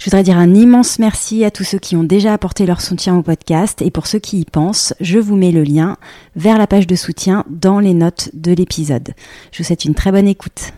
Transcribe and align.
Je 0.00 0.06
voudrais 0.06 0.22
dire 0.22 0.38
un 0.38 0.54
immense 0.54 0.98
merci 0.98 1.44
à 1.44 1.50
tous 1.50 1.62
ceux 1.62 1.78
qui 1.78 1.94
ont 1.94 2.04
déjà 2.04 2.32
apporté 2.32 2.64
leur 2.64 2.80
soutien 2.80 3.18
au 3.18 3.22
podcast 3.22 3.82
et 3.82 3.90
pour 3.90 4.06
ceux 4.06 4.18
qui 4.18 4.40
y 4.40 4.44
pensent, 4.46 4.94
je 4.98 5.18
vous 5.18 5.36
mets 5.36 5.52
le 5.52 5.62
lien 5.62 5.98
vers 6.36 6.56
la 6.56 6.66
page 6.66 6.86
de 6.86 6.96
soutien 6.96 7.44
dans 7.50 7.80
les 7.80 7.92
notes 7.92 8.30
de 8.32 8.52
l'épisode. 8.52 9.12
Je 9.52 9.58
vous 9.58 9.64
souhaite 9.64 9.84
une 9.84 9.94
très 9.94 10.10
bonne 10.10 10.26
écoute. 10.26 10.72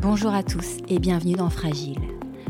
Bonjour 0.00 0.34
à 0.34 0.42
tous 0.42 0.78
et 0.88 0.98
bienvenue 0.98 1.36
dans 1.36 1.50
Fragile. 1.50 2.00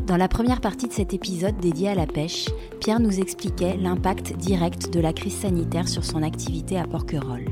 Dans 0.07 0.17
la 0.17 0.29
première 0.29 0.63
partie 0.63 0.89
de 0.89 0.95
cet 0.95 1.13
épisode 1.13 1.59
dédié 1.59 1.91
à 1.91 1.95
la 1.95 2.07
pêche, 2.07 2.47
Pierre 2.81 3.01
nous 3.01 3.21
expliquait 3.21 3.77
l'impact 3.77 4.35
direct 4.39 4.91
de 4.95 5.01
la 5.01 5.13
crise 5.13 5.37
sanitaire 5.37 5.89
sur 5.89 6.05
son 6.07 6.23
activité 6.23 6.79
à 6.79 6.87
Porquerolles. 6.87 7.51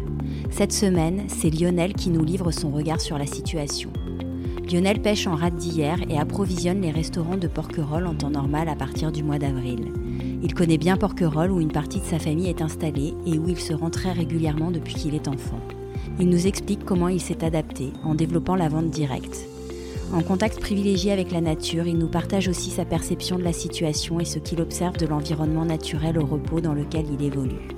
Cette 0.50 0.72
semaine, 0.72 1.24
c'est 1.28 1.50
Lionel 1.50 1.92
qui 1.92 2.08
nous 2.08 2.24
livre 2.24 2.52
son 2.52 2.70
regard 2.70 3.02
sur 3.02 3.18
la 3.18 3.26
situation. 3.26 3.92
Lionel 4.70 5.02
pêche 5.02 5.26
en 5.26 5.34
rade 5.34 5.56
d'hier 5.56 5.98
et 6.08 6.18
approvisionne 6.18 6.80
les 6.80 6.90
restaurants 6.90 7.36
de 7.36 7.48
Porquerolles 7.48 8.06
en 8.06 8.14
temps 8.14 8.30
normal 8.30 8.68
à 8.70 8.74
partir 8.74 9.12
du 9.12 9.22
mois 9.22 9.38
d'avril. 9.38 9.92
Il 10.42 10.54
connaît 10.54 10.78
bien 10.78 10.96
Porquerolles 10.96 11.50
où 11.50 11.60
une 11.60 11.70
partie 11.70 12.00
de 12.00 12.06
sa 12.06 12.18
famille 12.18 12.48
est 12.48 12.62
installée 12.62 13.12
et 13.26 13.38
où 13.38 13.48
il 13.48 13.58
se 13.58 13.74
rend 13.74 13.90
très 13.90 14.12
régulièrement 14.12 14.70
depuis 14.70 14.94
qu'il 14.94 15.14
est 15.14 15.28
enfant. 15.28 15.60
Il 16.18 16.30
nous 16.30 16.46
explique 16.46 16.84
comment 16.84 17.08
il 17.08 17.20
s'est 17.20 17.44
adapté 17.44 17.92
en 18.04 18.14
développant 18.14 18.56
la 18.56 18.68
vente 18.68 18.88
directe. 18.88 19.46
En 20.14 20.22
contact 20.22 20.58
privilégié 20.60 21.12
avec 21.12 21.30
la 21.30 21.40
nature, 21.40 21.86
il 21.86 21.98
nous 21.98 22.08
partage 22.08 22.48
aussi 22.48 22.70
sa 22.70 22.84
perception 22.84 23.36
de 23.36 23.44
la 23.44 23.52
situation 23.52 24.18
et 24.18 24.24
ce 24.24 24.38
qu'il 24.38 24.62
observe 24.62 24.96
de 24.96 25.06
l'environnement 25.06 25.64
naturel 25.66 26.18
au 26.18 26.24
repos 26.24 26.60
dans 26.60 26.74
lequel 26.74 27.04
il 27.12 27.24
évolue. 27.24 27.68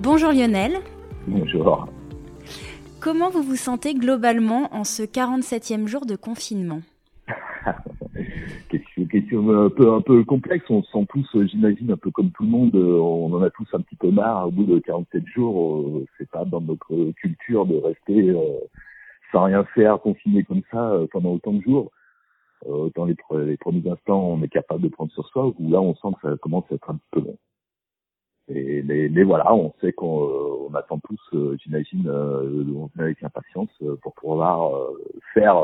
Bonjour 0.00 0.32
Lionel. 0.32 0.80
Bonjour. 1.30 1.86
Comment 3.00 3.30
vous 3.30 3.42
vous 3.42 3.54
sentez 3.54 3.94
globalement 3.94 4.68
en 4.74 4.82
ce 4.82 5.04
47e 5.04 5.86
jour 5.86 6.04
de 6.04 6.16
confinement 6.16 6.80
question, 8.68 9.06
question 9.06 9.64
un 9.64 9.70
peu, 9.70 9.92
un 9.92 10.00
peu 10.00 10.24
complexe. 10.24 10.64
On 10.70 10.82
se 10.82 10.90
sent 10.90 11.06
tous, 11.08 11.46
j'imagine, 11.46 11.92
un 11.92 11.96
peu 11.96 12.10
comme 12.10 12.32
tout 12.32 12.42
le 12.42 12.48
monde, 12.48 12.74
on 12.74 13.32
en 13.32 13.42
a 13.42 13.50
tous 13.50 13.68
un 13.74 13.80
petit 13.80 13.94
peu 13.94 14.10
marre. 14.10 14.48
Au 14.48 14.50
bout 14.50 14.64
de 14.64 14.80
47 14.80 15.24
jours, 15.28 15.82
euh, 15.82 16.06
c'est 16.18 16.28
pas 16.28 16.44
dans 16.44 16.60
notre 16.60 17.12
culture 17.12 17.64
de 17.64 17.76
rester 17.76 18.30
euh, 18.30 18.58
sans 19.30 19.44
rien 19.44 19.62
faire, 19.72 20.00
confiné 20.00 20.42
comme 20.42 20.62
ça 20.72 20.90
euh, 20.90 21.06
pendant 21.12 21.34
autant 21.34 21.52
de 21.52 21.62
jours. 21.62 21.92
Dans 22.94 23.06
les, 23.06 23.16
les 23.46 23.56
premiers 23.56 23.88
instants, 23.88 24.20
on 24.20 24.42
est 24.42 24.48
capable 24.48 24.82
de 24.82 24.88
prendre 24.88 25.12
sur 25.12 25.26
soi. 25.28 25.46
Ou 25.58 25.70
là, 25.70 25.80
on 25.80 25.94
sent 25.94 26.08
que 26.20 26.28
ça 26.28 26.36
commence 26.38 26.64
à 26.70 26.74
être 26.74 26.90
un 26.90 26.96
petit 26.96 27.08
peu 27.12 27.20
long. 27.20 27.38
Et, 28.54 28.82
mais, 28.82 29.22
voilà, 29.22 29.54
on 29.54 29.72
sait 29.80 29.92
qu'on 29.92 30.24
euh, 30.24 30.68
on 30.68 30.74
attend 30.74 30.98
tous, 30.98 31.20
euh, 31.34 31.56
j'imagine, 31.62 32.08
euh, 32.08 32.64
avec 32.98 33.22
impatience 33.22 33.70
pour 34.02 34.14
pouvoir 34.14 34.72
faire 35.34 35.56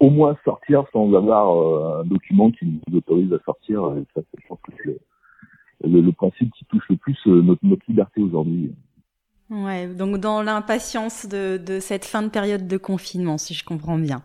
au 0.00 0.10
moins 0.10 0.36
sortir 0.44 0.84
sans 0.92 1.12
avoir 1.14 2.00
un 2.00 2.04
document 2.04 2.50
qui 2.50 2.66
nous 2.66 2.98
autorise 2.98 3.32
à 3.32 3.38
sortir. 3.44 3.94
Et 3.96 4.04
ça, 4.14 4.22
je 4.36 4.46
pense 4.48 4.58
que 4.62 4.72
c'est 4.76 5.88
le, 5.88 6.00
le, 6.00 6.12
principe 6.12 6.52
qui 6.54 6.64
touche 6.66 6.84
le 6.88 6.96
plus 6.96 7.18
notre, 7.26 7.64
notre 7.64 7.84
liberté 7.88 8.20
aujourd'hui. 8.20 8.74
Ouais, 9.50 9.86
donc 9.86 10.18
dans 10.18 10.42
l'impatience 10.42 11.28
de, 11.28 11.58
de 11.58 11.78
cette 11.78 12.04
fin 12.04 12.22
de 12.22 12.28
période 12.28 12.66
de 12.66 12.76
confinement, 12.76 13.38
si 13.38 13.54
je 13.54 13.64
comprends 13.64 13.98
bien. 13.98 14.22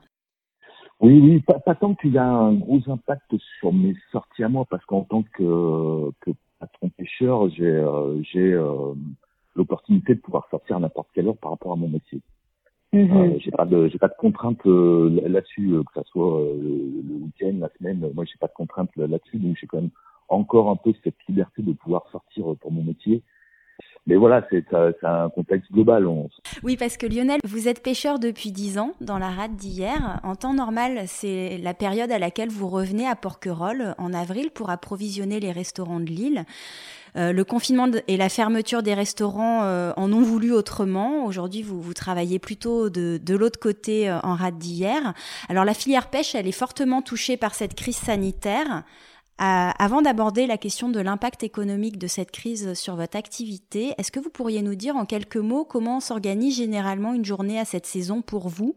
Oui, 1.02 1.20
oui, 1.22 1.40
pas, 1.42 1.60
pas 1.60 1.76
tant 1.76 1.96
qu'il 1.96 2.12
y 2.12 2.18
a 2.18 2.26
un 2.26 2.54
gros 2.56 2.82
impact 2.88 3.34
sur 3.60 3.72
mes 3.72 3.96
sorties 4.12 4.44
à 4.44 4.50
moi, 4.50 4.66
parce 4.70 4.84
qu'en 4.86 5.04
tant 5.04 5.24
que, 5.24 6.12
que 6.22 6.32
patron 6.60 6.90
pêcheur, 6.90 7.50
j'ai 7.50 7.66
euh, 7.66 8.22
j'ai 8.24 8.54
euh, 8.54 8.94
l'opportunité 9.56 10.16
de 10.16 10.20
pouvoir 10.20 10.48
sortir 10.50 10.78
à 10.78 10.80
n'importe 10.80 11.10
quelle 11.14 11.28
heure 11.28 11.38
par 11.38 11.52
rapport 11.52 11.72
à 11.72 11.76
mon 11.76 11.90
métier. 11.90 12.22
Mm 12.94 13.18
euh, 13.18 13.38
j'ai 13.40 13.52
pas 13.52 13.66
de 13.66 13.88
j'ai 13.88 13.98
pas 13.98 14.08
de 14.08 14.18
contraintes 14.18 14.66
là-dessus, 14.66 15.72
que 15.86 15.94
ça 15.94 16.04
soit 16.06 16.42
le, 16.62 17.16
week-end, 17.26 17.56
la 17.60 17.70
semaine. 17.78 18.10
Moi, 18.14 18.26
j'ai 18.26 18.38
pas 18.40 18.48
de 18.48 18.54
contraintes 18.54 18.96
là-dessus, 18.96 19.38
donc 19.38 19.58
j'ai 19.60 19.68
quand 19.68 19.82
même 19.82 19.92
encore 20.28 20.70
un 20.70 20.76
peu 20.76 20.94
cette 21.04 21.16
liberté 21.28 21.62
de 21.62 21.74
pouvoir 21.74 22.08
sortir 22.12 22.46
pour 22.60 22.72
mon 22.72 22.84
métier 22.84 23.24
mais 24.10 24.16
voilà, 24.16 24.44
c'est 24.50 24.66
un 25.04 25.30
contexte 25.30 25.72
global. 25.72 26.10
Oui, 26.64 26.78
parce 26.78 26.98
que 26.98 27.06
Lionel, 27.06 27.40
vous 27.44 27.68
êtes 27.68 27.84
pêcheur 27.84 28.18
depuis 28.18 28.52
10 28.52 28.80
ans 28.80 28.94
dans 29.02 29.20
la 29.20 29.30
rade 29.30 29.56
d'hier. 29.56 30.20
En 30.24 30.36
temps 30.36 30.56
normal, 30.56 31.04
c'est 31.06 31.60
la 31.60 31.76
période 31.76 32.12
à 32.12 32.18
laquelle 32.18 32.50
vous 32.50 32.68
revenez 32.68 33.08
à 33.08 33.16
Porquerolles 33.16 33.94
en 34.00 34.12
avril 34.12 34.50
pour 34.50 34.72
approvisionner 34.72 35.40
les 35.40 35.52
restaurants 35.52 36.00
de 36.00 36.08
l'île. 36.08 36.46
Euh, 37.18 37.34
le 37.34 37.44
confinement 37.44 37.88
et 38.08 38.18
la 38.18 38.30
fermeture 38.30 38.82
des 38.82 38.96
restaurants 38.96 39.64
euh, 39.64 39.94
en 39.96 40.12
ont 40.12 40.24
voulu 40.24 40.54
autrement. 40.54 41.26
Aujourd'hui, 41.26 41.62
vous, 41.62 41.94
travaillez 41.94 42.40
plutôt 42.40 42.90
de, 42.90 43.20
de 43.24 43.36
l'autre 43.36 43.60
côté 43.60 44.10
euh, 44.10 44.20
en 44.24 44.34
rade 44.34 44.58
d'hier. 44.58 45.14
Alors 45.50 45.66
la 45.66 45.74
filière 45.76 46.10
pêche, 46.10 46.34
elle 46.34 46.48
est 46.48 46.52
fortement 46.52 47.04
touchée 47.04 47.38
par 47.38 47.54
cette 47.54 47.76
crise 47.76 47.98
sanitaire 47.98 48.84
avant 49.40 50.02
d'aborder 50.02 50.48
la 50.48 50.58
question 50.58 50.90
de 50.90 51.00
l'impact 51.00 51.44
économique 51.44 51.98
de 51.98 52.08
cette 52.08 52.32
crise 52.32 52.74
sur 52.74 52.96
votre 52.96 53.18
activité, 53.18 53.94
est-ce 53.98 54.12
que 54.12 54.20
vous 54.20 54.30
pourriez 54.30 54.62
nous 54.62 54.76
dire 54.76 54.98
en 54.98 55.06
quelques 55.06 55.38
mots 55.38 55.64
comment 55.64 56.02
s'organise 56.02 56.58
généralement 56.58 57.14
une 57.14 57.24
journée 57.24 57.58
à 57.58 57.66
cette 57.66 57.86
saison 57.86 58.22
pour 58.22 58.50
vous? 58.50 58.76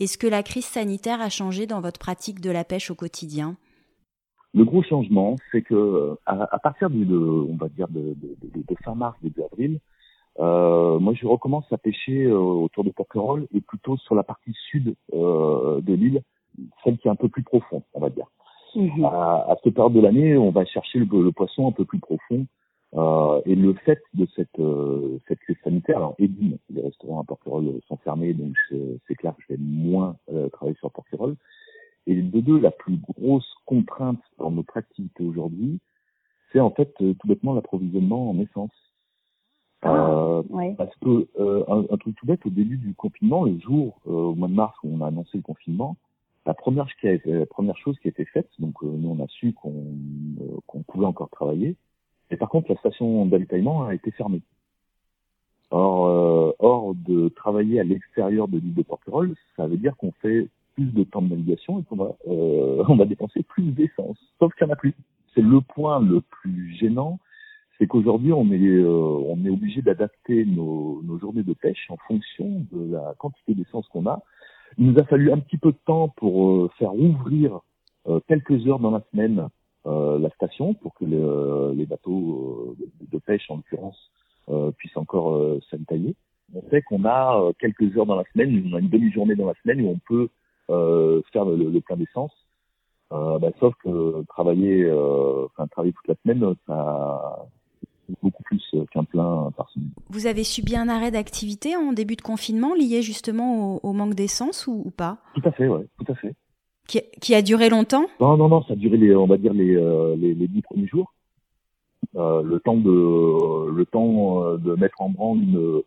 Et 0.00 0.06
ce 0.06 0.18
que 0.18 0.26
la 0.26 0.42
crise 0.42 0.64
sanitaire 0.64 1.20
a 1.20 1.28
changé 1.28 1.66
dans 1.66 1.80
votre 1.80 2.00
pratique 2.00 2.40
de 2.40 2.50
la 2.50 2.64
pêche 2.64 2.90
au 2.90 2.96
quotidien? 2.96 3.56
Le 4.52 4.64
gros 4.64 4.82
changement, 4.82 5.36
c'est 5.52 5.62
que 5.62 6.16
à, 6.26 6.58
partir 6.58 6.90
de, 6.90 7.16
on 7.16 7.56
va 7.56 7.68
dire 7.68 7.86
de, 7.88 8.16
fin 8.84 8.96
mars 8.96 9.16
début 9.22 9.42
avril, 9.42 9.78
euh, 10.40 10.98
moi 10.98 11.12
je 11.14 11.26
recommence 11.26 11.70
à 11.72 11.78
pêcher 11.78 12.24
euh, 12.24 12.36
autour 12.36 12.82
de 12.82 12.90
Porquerolles 12.90 13.46
et 13.54 13.60
plutôt 13.60 13.96
sur 13.98 14.14
la 14.14 14.22
partie 14.22 14.54
sud 14.70 14.94
euh, 15.12 15.80
de 15.80 15.94
l'île, 15.94 16.22
celle 16.82 16.98
qui 16.98 17.06
est 17.06 17.10
un 17.10 17.16
peu 17.16 17.28
plus 17.28 17.42
profonde, 17.44 17.82
on 17.94 18.00
va 18.00 18.10
dire. 18.10 18.26
Mhm. 18.74 19.04
À, 19.04 19.46
à, 19.48 19.56
cette 19.62 19.74
période 19.74 19.92
de 19.92 20.00
l'année, 20.00 20.36
on 20.36 20.50
va 20.50 20.64
chercher 20.64 20.98
le, 20.98 21.32
poisson 21.32 21.68
un 21.68 21.72
peu 21.72 21.84
plus 21.84 21.98
profond. 21.98 22.46
Euh, 22.94 23.40
et 23.46 23.54
le 23.54 23.74
fait 23.74 24.02
de 24.14 24.26
cette, 24.34 24.58
euh, 24.58 25.18
cette 25.28 25.38
crise 25.40 25.56
sanitaire, 25.62 25.98
alors 25.98 26.16
évidemment, 26.18 26.58
les 26.70 26.82
restaurants 26.82 27.20
à 27.20 27.24
Porquerolles 27.24 27.80
sont 27.86 27.96
fermés, 27.98 28.34
donc 28.34 28.56
c'est 29.06 29.14
clair 29.14 29.34
que 29.36 29.42
je 29.48 29.54
vais 29.54 29.60
moins 29.60 30.16
euh, 30.32 30.48
travailler 30.48 30.76
sur 30.78 30.90
Porquerolles. 30.90 31.36
Et 32.06 32.20
de 32.20 32.40
deux, 32.40 32.58
la 32.58 32.72
plus 32.72 32.96
grosse 32.96 33.48
contrainte 33.66 34.20
dans 34.38 34.50
notre 34.50 34.76
activité 34.76 35.22
aujourd'hui, 35.22 35.78
c'est 36.52 36.58
en 36.58 36.70
fait 36.70 36.92
euh, 37.00 37.14
tout 37.14 37.28
bêtement 37.28 37.54
l'approvisionnement 37.54 38.30
en 38.30 38.38
essence. 38.40 38.72
Ah, 39.82 40.42
parce 40.76 40.94
que 40.96 41.26
un, 41.38 41.86
un, 41.90 41.96
truc 41.96 42.14
tout 42.16 42.26
bête, 42.26 42.44
au 42.44 42.50
début 42.50 42.76
du 42.76 42.92
confinement, 42.94 43.44
le 43.44 43.58
jour, 43.60 43.98
au 44.04 44.34
mois 44.34 44.48
de 44.48 44.52
mars 44.52 44.76
où 44.84 44.94
on 44.94 45.00
a 45.00 45.06
annoncé 45.06 45.38
le 45.38 45.42
confinement, 45.42 45.96
la 46.46 46.54
première, 46.54 46.88
chose 46.88 47.98
qui 47.98 48.08
a 48.08 48.10
été 48.10 48.24
faite, 48.24 48.48
donc 48.58 48.82
euh, 48.82 48.86
nous 48.86 49.10
on 49.10 49.22
a 49.22 49.28
su 49.28 49.52
qu'on 49.52 49.94
euh, 50.40 50.56
qu'on 50.66 50.82
pouvait 50.82 51.06
encore 51.06 51.28
travailler, 51.28 51.76
et 52.30 52.36
par 52.36 52.48
contre 52.48 52.70
la 52.70 52.78
station 52.78 53.26
d'avitaillement 53.26 53.84
a 53.84 53.94
été 53.94 54.10
fermée. 54.10 54.42
Or, 55.70 56.06
euh, 56.06 56.52
or 56.58 56.94
de 56.94 57.28
travailler 57.28 57.78
à 57.78 57.84
l'extérieur 57.84 58.48
de 58.48 58.58
l'île 58.58 58.74
de 58.74 58.82
Porquerolles, 58.82 59.34
ça 59.56 59.66
veut 59.66 59.76
dire 59.76 59.96
qu'on 59.96 60.12
fait 60.12 60.48
plus 60.74 60.86
de 60.86 61.04
temps 61.04 61.22
de 61.22 61.28
navigation 61.28 61.78
et 61.78 61.84
qu'on 61.84 61.96
va, 61.96 62.16
euh, 62.26 62.82
va 62.96 63.04
dépenser 63.04 63.42
plus 63.44 63.70
d'essence. 63.72 64.18
Sauf 64.38 64.52
qu'il 64.54 64.66
n'y 64.66 64.72
en 64.72 64.74
a 64.74 64.76
plus. 64.76 64.94
C'est 65.34 65.42
le 65.42 65.60
point 65.60 66.00
le 66.00 66.22
plus 66.22 66.74
gênant, 66.74 67.20
c'est 67.78 67.86
qu'aujourd'hui 67.86 68.32
on 68.32 68.50
est, 68.50 68.84
on 68.84 69.44
est 69.44 69.50
obligé 69.50 69.80
d'adapter 69.80 70.44
nos, 70.44 71.02
nos 71.04 71.18
journées 71.18 71.44
de 71.44 71.52
pêche 71.52 71.86
en 71.88 71.96
fonction 71.98 72.66
de 72.72 72.92
la 72.92 73.14
quantité 73.18 73.54
d'essence 73.54 73.86
qu'on 73.88 74.06
a 74.06 74.22
il 74.78 74.92
nous 74.92 74.98
a 74.98 75.04
fallu 75.04 75.32
un 75.32 75.38
petit 75.38 75.58
peu 75.58 75.72
de 75.72 75.78
temps 75.86 76.08
pour 76.08 76.50
euh, 76.50 76.70
faire 76.78 76.94
ouvrir 76.94 77.60
euh, 78.08 78.20
quelques 78.28 78.66
heures 78.66 78.78
dans 78.78 78.90
la 78.90 79.02
semaine 79.10 79.48
euh, 79.86 80.18
la 80.18 80.30
station 80.30 80.74
pour 80.74 80.94
que 80.94 81.04
les 81.04 81.86
bateaux 81.86 82.76
de, 83.10 83.18
pêche, 83.18 83.50
en 83.50 83.56
l'occurrence, 83.56 84.10
puissent 84.76 84.96
encore 84.96 85.40
s'entailler. 85.70 86.16
On 86.54 86.62
sait 86.70 86.82
qu'on 86.82 87.04
a 87.04 87.52
quelques 87.58 87.96
heures 87.96 88.06
dans 88.06 88.16
la 88.16 88.24
semaine, 88.32 88.68
on 88.70 88.76
a 88.76 88.80
une 88.80 88.88
demi-journée 88.88 89.36
dans 89.36 89.46
la 89.46 89.54
semaine 89.62 89.80
où 89.80 89.88
on 89.88 89.98
peut 90.06 90.28
faire 91.32 91.44
le, 91.44 91.80
plein 91.80 91.96
d'essence. 91.96 92.32
Bah, 93.10 93.50
sauf 93.60 93.74
que 93.82 94.22
travailler, 94.26 94.90
enfin 94.90 95.66
travailler 95.68 95.94
toute 95.94 96.08
la 96.08 96.16
semaine, 96.22 96.54
ça, 96.66 97.46
beaucoup 98.22 98.42
plus 98.42 98.62
qu'un 98.90 99.04
plein 99.04 99.50
par 99.56 99.68
semaine. 99.70 99.90
Vous 100.08 100.26
avez 100.26 100.44
subi 100.44 100.76
un 100.76 100.88
arrêt 100.88 101.10
d'activité 101.10 101.76
en 101.76 101.92
début 101.92 102.16
de 102.16 102.22
confinement 102.22 102.74
lié 102.74 103.02
justement 103.02 103.84
au, 103.84 103.92
manque 103.92 104.14
d'essence 104.14 104.66
ou, 104.66 104.90
pas? 104.96 105.18
Tout 105.34 105.42
à 105.44 105.52
fait, 105.52 105.68
ouais, 105.68 105.86
tout 105.98 106.12
à 106.12 106.14
fait. 106.14 106.34
Qui, 106.86 107.34
a 107.34 107.42
duré 107.42 107.68
longtemps? 107.68 108.06
Non, 108.20 108.36
non, 108.36 108.48
non, 108.48 108.62
ça 108.64 108.72
a 108.72 108.76
duré 108.76 108.96
les, 108.96 109.14
on 109.14 109.26
va 109.26 109.36
dire 109.36 109.52
les, 109.52 109.74
les, 110.16 110.34
les 110.34 110.48
dix 110.48 110.62
premiers 110.62 110.88
jours. 110.88 111.12
Euh, 112.16 112.42
le 112.42 112.58
temps 112.58 112.76
de 112.76 113.70
le 113.70 113.86
temps 113.86 114.44
euh, 114.44 114.56
de 114.56 114.74
mettre 114.74 115.00
en 115.00 115.10
branle 115.10 115.42
une, 115.42 115.82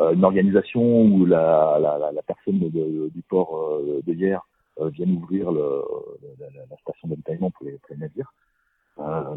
euh, 0.00 0.12
une 0.14 0.24
organisation 0.24 1.02
où 1.02 1.24
la, 1.26 1.78
la, 1.80 2.10
la 2.12 2.22
personne 2.22 2.58
de, 2.58 3.08
du 3.08 3.22
port 3.28 3.80
de 4.04 4.12
hier 4.12 4.40
vient 4.80 5.06
ouvrir 5.06 5.52
le, 5.52 5.82
la, 6.40 6.76
station 6.78 7.08
d'avitaillement 7.08 7.50
pour 7.50 7.66
les, 7.66 7.72
pour 7.72 7.90
les 7.90 7.98
navires. 7.98 8.32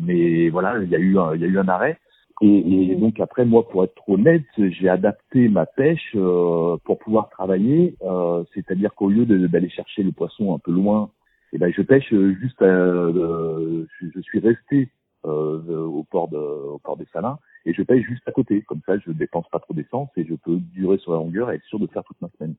mais 0.02 0.50
voilà, 0.50 0.80
il 0.82 0.90
y 0.90 0.96
a 0.96 1.00
eu 1.00 1.20
un, 1.20 1.36
il 1.36 1.42
y 1.42 1.44
a 1.44 1.48
eu 1.48 1.60
un 1.60 1.68
arrêt. 1.68 2.00
Et, 2.42 2.92
et, 2.92 2.96
donc 2.96 3.20
après, 3.20 3.46
moi, 3.46 3.68
pour 3.70 3.84
être 3.84 4.10
honnête, 4.10 4.44
j'ai 4.58 4.90
adapté 4.90 5.48
ma 5.50 5.66
pêche 5.66 6.12
euh, 6.16 6.78
pour 6.84 6.98
pouvoir 7.00 7.30
travailler. 7.30 7.96
Euh, 8.02 8.44
C'est-à-dire 8.54 8.94
qu'au 8.96 9.10
lieu 9.10 9.26
d'aller 9.26 9.70
chercher 9.70 10.04
le 10.04 10.12
poisson 10.12 10.54
un 10.54 10.60
peu 10.60 10.72
loin, 10.72 11.12
eh 11.54 11.58
ben, 11.58 11.72
je 11.72 11.82
pêche 11.82 12.10
juste. 12.10 12.58
je, 12.60 13.86
je, 14.02 14.22
suis 14.22 14.40
resté 14.40 14.90
euh, 15.26 15.86
au 15.86 16.04
port 16.04 16.28
de, 16.28 16.38
au 16.38 16.80
port 16.80 16.98
des 16.98 17.06
Salins 17.14 17.38
et 17.66 17.74
je 17.74 17.82
paye 17.82 18.02
juste 18.04 18.28
à 18.28 18.32
côté. 18.32 18.62
Comme 18.64 18.82
ça, 18.86 18.98
je 18.98 19.12
dépense 19.12 19.48
pas 19.50 19.60
trop 19.60 19.74
d'essence 19.74 20.10
et 20.18 20.26
je 20.26 20.36
peux 20.36 20.58
durer 20.58 20.98
sur 20.98 21.14
la 21.14 21.20
longueur 21.20 21.52
et 21.52 21.56
être 21.56 21.64
sûr 21.66 21.80
de 21.80 21.88
faire 21.88 22.04
toute 22.04 22.22
ma 22.22 22.30
semaine. 22.38 22.56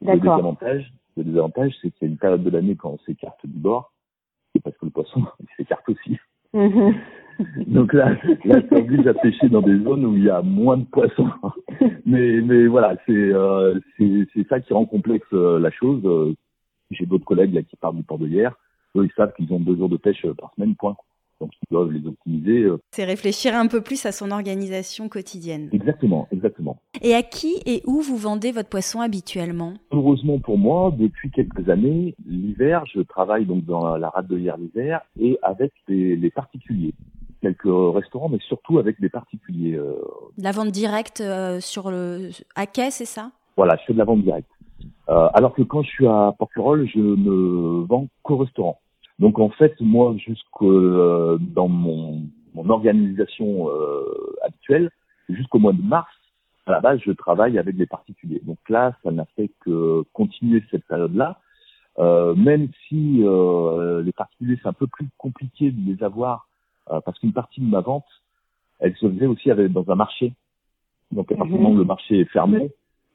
Le 0.00 0.18
désavantage, 0.18 0.92
le 1.16 1.24
désavantage, 1.24 1.72
c'est 1.80 1.90
qu'il 1.92 2.08
y 2.08 2.10
a 2.10 2.12
une 2.12 2.18
période 2.18 2.42
de 2.42 2.50
l'année 2.50 2.74
quand 2.74 2.90
on 2.90 2.98
s'écarte 3.06 3.46
du 3.46 3.58
bord, 3.58 3.92
c'est 4.52 4.60
parce 4.60 4.76
que 4.76 4.86
le 4.86 4.90
poisson 4.90 5.24
il 5.40 5.46
s'écarte 5.56 5.88
aussi. 5.88 6.18
Mhm. 6.52 6.94
Donc 7.66 7.92
là, 7.92 8.16
là, 8.44 8.62
ça 8.68 8.76
oblige 8.76 9.06
à 9.06 9.14
pêcher 9.14 9.48
dans 9.48 9.62
des 9.62 9.78
zones 9.82 10.04
où 10.04 10.16
il 10.16 10.24
y 10.24 10.30
a 10.30 10.42
moins 10.42 10.78
de 10.78 10.84
poissons. 10.84 11.28
mais, 12.06 12.40
mais 12.40 12.66
voilà, 12.66 12.96
c'est 13.06 13.12
euh, 13.12 13.78
c'est 13.98 14.48
ça 14.48 14.60
qui 14.60 14.72
rend 14.72 14.86
complexe 14.86 15.26
euh, 15.32 15.58
la 15.58 15.70
chose. 15.70 16.02
Euh, 16.04 16.34
j'ai 16.90 17.06
d'autres 17.06 17.24
collègues 17.24 17.54
là 17.54 17.62
qui 17.62 17.76
partent 17.76 17.96
du 17.96 18.02
port 18.02 18.18
de 18.18 18.26
hier. 18.26 18.54
Eux, 18.96 19.04
ils 19.04 19.12
savent 19.16 19.32
qu'ils 19.34 19.52
ont 19.52 19.60
deux 19.60 19.76
jours 19.76 19.88
de 19.88 19.96
pêche 19.96 20.26
par 20.38 20.52
semaine, 20.54 20.74
point 20.74 20.96
donc 21.42 21.50
ils 21.60 21.72
doivent 21.72 21.90
les 21.90 22.06
optimiser. 22.06 22.62
Euh. 22.62 22.78
C'est 22.92 23.04
réfléchir 23.04 23.54
un 23.56 23.66
peu 23.66 23.80
plus 23.80 24.06
à 24.06 24.12
son 24.12 24.30
organisation 24.30 25.08
quotidienne. 25.08 25.68
Exactement, 25.72 26.28
exactement. 26.30 26.80
Et 27.02 27.14
à 27.14 27.22
qui 27.22 27.60
et 27.66 27.82
où 27.86 28.00
vous 28.00 28.16
vendez 28.16 28.52
votre 28.52 28.68
poisson 28.68 29.00
habituellement? 29.00 29.74
Heureusement 29.90 30.38
pour 30.38 30.56
moi, 30.56 30.94
depuis 30.96 31.30
quelques 31.30 31.68
années, 31.68 32.14
l'hiver, 32.26 32.84
je 32.94 33.00
travaille 33.00 33.44
donc 33.44 33.64
dans 33.64 33.96
la 33.96 34.08
rade 34.08 34.28
de 34.28 34.38
hier 34.38 34.56
l'hiver 34.56 35.00
et 35.20 35.36
avec 35.42 35.72
les, 35.88 36.30
particuliers 36.30 36.94
quelques 37.42 37.94
restaurants, 37.94 38.28
mais 38.30 38.38
surtout 38.38 38.78
avec 38.78 39.00
des 39.00 39.10
particuliers. 39.10 39.74
Euh. 39.76 39.96
La 40.38 40.52
vente 40.52 40.70
directe 40.70 41.20
euh, 41.20 41.60
sur 41.60 41.90
le 41.90 42.30
à 42.54 42.66
quai, 42.66 42.90
c'est 42.90 43.04
ça? 43.04 43.30
Voilà, 43.56 43.76
je 43.76 43.84
fais 43.86 43.92
de 43.92 43.98
la 43.98 44.04
vente 44.04 44.22
directe. 44.22 44.48
alors 45.08 45.52
que 45.52 45.62
quand 45.62 45.82
je 45.82 45.90
suis 45.90 46.06
à 46.06 46.34
Porquerolles, 46.38 46.88
je 46.88 46.98
ne 46.98 47.84
vends 47.86 48.06
qu'au 48.22 48.38
restaurant. 48.38 48.78
Donc 49.18 49.38
en 49.38 49.50
fait, 49.50 49.74
moi, 49.80 50.14
jusqu'au 50.16 50.70
euh, 50.70 51.38
dans 51.40 51.68
mon, 51.68 52.22
mon 52.54 52.68
organisation 52.70 53.68
euh, 53.68 54.34
actuelle, 54.42 54.90
jusqu'au 55.28 55.58
mois 55.58 55.72
de 55.72 55.82
mars, 55.82 56.10
à 56.66 56.72
la 56.72 56.80
base, 56.80 57.00
je 57.04 57.12
travaille 57.12 57.58
avec 57.58 57.76
des 57.76 57.86
particuliers. 57.86 58.40
Donc 58.44 58.58
là, 58.68 58.96
ça 59.02 59.10
n'a 59.10 59.26
fait 59.36 59.50
que 59.60 60.02
continuer 60.12 60.62
cette 60.70 60.84
période-là. 60.86 61.38
Euh, 61.98 62.34
même 62.34 62.68
si 62.88 63.20
euh, 63.22 64.02
les 64.02 64.12
particuliers, 64.12 64.58
c'est 64.62 64.68
un 64.68 64.72
peu 64.72 64.86
plus 64.86 65.08
compliqué 65.18 65.70
de 65.70 65.92
les 65.92 66.02
avoir, 66.02 66.34
euh, 66.38 66.51
parce 66.86 67.18
qu'une 67.18 67.32
partie 67.32 67.60
de 67.60 67.66
ma 67.66 67.80
vente, 67.80 68.06
elle 68.80 68.94
se 68.96 69.08
faisait 69.08 69.26
aussi 69.26 69.50
avec, 69.50 69.72
dans 69.72 69.88
un 69.90 69.94
marché. 69.94 70.32
Donc 71.10 71.30
à 71.30 71.36
partir 71.36 71.56
du 71.56 71.62
moment 71.62 71.74
où 71.74 71.78
le 71.78 71.84
marché 71.84 72.20
est 72.20 72.30
fermé, 72.30 72.70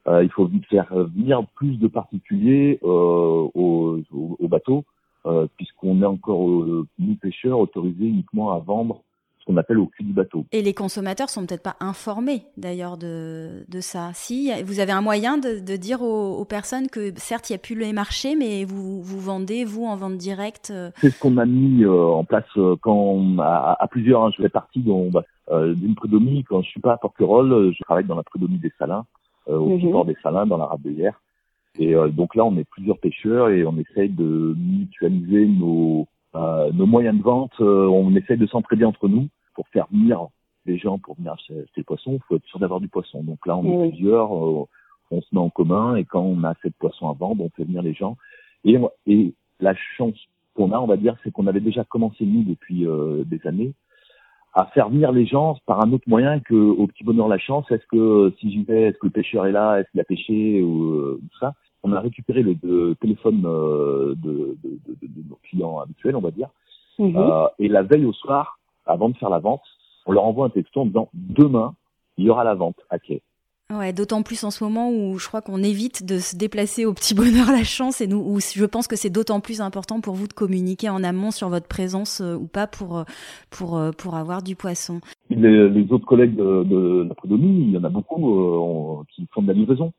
euh, 0.06 0.24
il 0.24 0.30
faut 0.30 0.48
faire 0.70 0.92
venir 0.94 1.44
plus 1.54 1.78
de 1.78 1.88
particuliers 1.88 2.78
au, 2.82 3.50
au, 3.54 4.00
au 4.38 4.48
bateau 4.48 4.84
euh, 5.26 5.46
puisqu'on 5.56 6.00
est 6.00 6.06
encore, 6.06 6.48
euh, 6.48 6.86
nous 6.98 7.16
pêcheurs, 7.16 7.58
autorisés 7.58 8.06
uniquement 8.06 8.52
à 8.52 8.58
vendre 8.58 9.02
qu'on 9.48 9.56
appelle 9.56 9.78
au 9.78 9.86
cul 9.86 10.04
du 10.04 10.12
bateau. 10.12 10.44
Et 10.52 10.62
les 10.62 10.74
consommateurs 10.74 11.30
sont 11.30 11.46
peut-être 11.46 11.62
pas 11.62 11.76
informés 11.80 12.42
d'ailleurs 12.56 12.98
de, 12.98 13.64
de 13.68 13.80
ça. 13.80 14.10
Si 14.12 14.50
vous 14.62 14.80
avez 14.80 14.92
un 14.92 15.00
moyen 15.00 15.38
de, 15.38 15.58
de 15.58 15.76
dire 15.76 16.02
aux, 16.02 16.44
personnes 16.44 16.88
que 16.88 17.12
certes 17.16 17.48
il 17.48 17.52
n'y 17.52 17.56
a 17.56 17.58
plus 17.58 17.74
les 17.74 17.92
marchés, 17.92 18.36
mais 18.36 18.64
vous, 18.64 19.02
vous 19.02 19.20
vendez 19.20 19.64
vous 19.64 19.84
en 19.84 19.96
vente 19.96 20.16
directe. 20.16 20.70
Euh, 20.70 20.90
C'est 20.96 21.10
ce 21.10 21.18
qu'on 21.18 21.38
a 21.38 21.46
mis 21.46 21.84
en 21.86 22.24
place 22.24 22.46
quand 22.82 23.38
à, 23.38 23.76
à, 23.82 23.88
plusieurs. 23.88 24.24
Hein, 24.24 24.30
je 24.36 24.42
fais 24.42 24.48
partie 24.48 24.80
d'une 24.80 25.94
prédomie. 25.96 26.44
Quand 26.44 26.62
je 26.62 26.68
suis 26.68 26.80
pas 26.80 26.92
à 26.92 26.96
Porquerolles, 26.98 27.72
je 27.72 27.82
travaille 27.84 28.04
dans 28.04 28.16
la 28.16 28.22
prédomie 28.22 28.58
des 28.58 28.72
Salins, 28.78 29.06
au 29.46 29.78
mhm. 29.78 29.90
port 29.90 30.04
des 30.04 30.16
Salins, 30.22 30.46
dans 30.46 30.58
la 30.58 30.66
rade 30.66 30.82
de 30.82 30.90
hier. 30.90 31.20
Et 31.78 31.94
euh, 31.94 32.08
donc 32.08 32.34
là, 32.34 32.44
on 32.44 32.56
est 32.56 32.68
plusieurs 32.68 32.98
pêcheurs 32.98 33.50
et 33.50 33.64
on 33.64 33.76
essaye 33.78 34.08
de 34.08 34.54
mutualiser 34.58 35.46
nos, 35.46 36.06
euh, 36.34 36.70
nos 36.72 36.86
moyens 36.86 37.16
de 37.16 37.22
vente. 37.22 37.52
Euh, 37.60 37.86
on 37.86 38.14
essaye 38.16 38.36
de 38.36 38.46
s'entraider 38.46 38.84
entre 38.84 39.08
nous 39.08 39.28
pour 39.58 39.66
faire 39.70 39.88
venir 39.90 40.28
les 40.66 40.78
gens 40.78 40.98
pour 40.98 41.16
venir 41.16 41.32
acheter 41.32 41.66
le 41.76 41.82
poisson. 41.82 42.12
Il 42.12 42.20
faut 42.28 42.36
être 42.36 42.46
sûr 42.46 42.60
d'avoir 42.60 42.78
du 42.78 42.86
poisson. 42.86 43.24
Donc 43.24 43.44
là, 43.44 43.56
on 43.56 43.64
est 43.64 43.88
plusieurs, 43.88 44.30
on 44.30 44.68
se 45.10 45.26
met 45.32 45.40
en 45.40 45.50
commun 45.50 45.96
et 45.96 46.04
quand 46.04 46.22
on 46.22 46.44
a 46.44 46.50
assez 46.50 46.68
de 46.68 46.74
poissons 46.78 47.10
à 47.10 47.12
vendre, 47.14 47.42
on 47.42 47.50
fait 47.56 47.64
venir 47.64 47.82
les 47.82 47.92
gens. 47.92 48.16
Et, 48.64 48.78
et 49.08 49.34
la 49.58 49.74
chance 49.96 50.14
qu'on 50.54 50.70
a, 50.70 50.78
on 50.78 50.86
va 50.86 50.96
dire, 50.96 51.16
c'est 51.24 51.32
qu'on 51.32 51.48
avait 51.48 51.58
déjà 51.58 51.82
commencé 51.82 52.24
nous 52.24 52.44
depuis 52.44 52.86
des 53.26 53.46
années 53.48 53.72
à 54.54 54.66
faire 54.66 54.90
venir 54.90 55.10
les 55.10 55.26
gens 55.26 55.56
par 55.66 55.80
un 55.80 55.92
autre 55.92 56.08
moyen 56.08 56.38
que 56.38 56.54
au 56.54 56.86
petit 56.86 57.02
bonheur 57.02 57.26
la 57.26 57.38
chance. 57.38 57.68
Est-ce 57.72 57.86
que 57.90 58.32
si 58.38 58.52
j'y 58.52 58.62
vais, 58.62 58.82
est-ce 58.82 58.98
que 58.98 59.06
le 59.06 59.12
pêcheur 59.12 59.44
est 59.46 59.52
là, 59.52 59.80
est-ce 59.80 59.90
qu'il 59.90 60.00
a 60.00 60.04
pêché? 60.04 60.62
Ou 60.62 61.16
tout 61.16 61.38
ça 61.40 61.54
on 61.82 61.92
a 61.92 62.00
récupéré 62.00 62.42
le, 62.42 62.94
téléphone 62.96 63.42
euh, 63.46 64.14
de, 64.16 64.56
de, 64.62 64.78
de, 64.86 65.06
de, 65.06 65.28
nos 65.28 65.38
clients 65.44 65.78
habituels, 65.78 66.16
on 66.16 66.20
va 66.20 66.30
dire. 66.30 66.48
Mhm. 66.98 67.16
Euh, 67.16 67.46
et 67.58 67.68
la 67.68 67.82
veille 67.82 68.04
au 68.04 68.12
soir, 68.12 68.57
avant 68.88 69.08
de 69.08 69.16
faire 69.16 69.30
la 69.30 69.38
vente, 69.38 69.62
on 70.06 70.12
leur 70.12 70.24
envoie 70.24 70.46
un 70.46 70.50
texto 70.50 70.80
en 70.80 70.86
disant 70.86 71.08
demain, 71.12 71.74
il 72.16 72.24
y 72.24 72.30
aura 72.30 72.44
la 72.44 72.54
vente 72.54 72.76
à 72.90 72.98
quai. 72.98 73.22
Ouais, 73.70 73.92
d'autant 73.92 74.22
plus 74.22 74.44
en 74.44 74.50
ce 74.50 74.64
moment 74.64 74.90
où 74.90 75.18
je 75.18 75.28
crois 75.28 75.42
qu'on 75.42 75.62
évite 75.62 76.06
de 76.06 76.18
se 76.18 76.34
déplacer 76.36 76.86
au 76.86 76.94
petit 76.94 77.14
bonheur 77.14 77.52
la 77.52 77.64
chance 77.64 78.00
et 78.00 78.06
nous, 78.06 78.16
où 78.18 78.40
je 78.40 78.64
pense 78.64 78.88
que 78.88 78.96
c'est 78.96 79.10
d'autant 79.10 79.40
plus 79.40 79.60
important 79.60 80.00
pour 80.00 80.14
vous 80.14 80.26
de 80.26 80.32
communiquer 80.32 80.88
en 80.88 81.04
amont 81.04 81.30
sur 81.30 81.50
votre 81.50 81.68
présence 81.68 82.22
euh, 82.22 82.34
ou 82.34 82.46
pas 82.46 82.66
pour 82.66 83.04
pour 83.50 83.78
pour 83.98 84.14
avoir 84.14 84.42
du 84.42 84.56
poisson. 84.56 85.00
Les, 85.28 85.68
les 85.68 85.92
autres 85.92 86.06
collègues 86.06 86.34
de, 86.34 86.64
de 86.64 87.06
la 87.06 87.14
prédomie, 87.14 87.64
il 87.64 87.70
y 87.72 87.76
en 87.76 87.84
a 87.84 87.90
beaucoup 87.90 89.04
qui 89.14 89.26
font 89.32 89.42
de 89.42 89.48
la 89.48 89.52
livraison. 89.52 89.92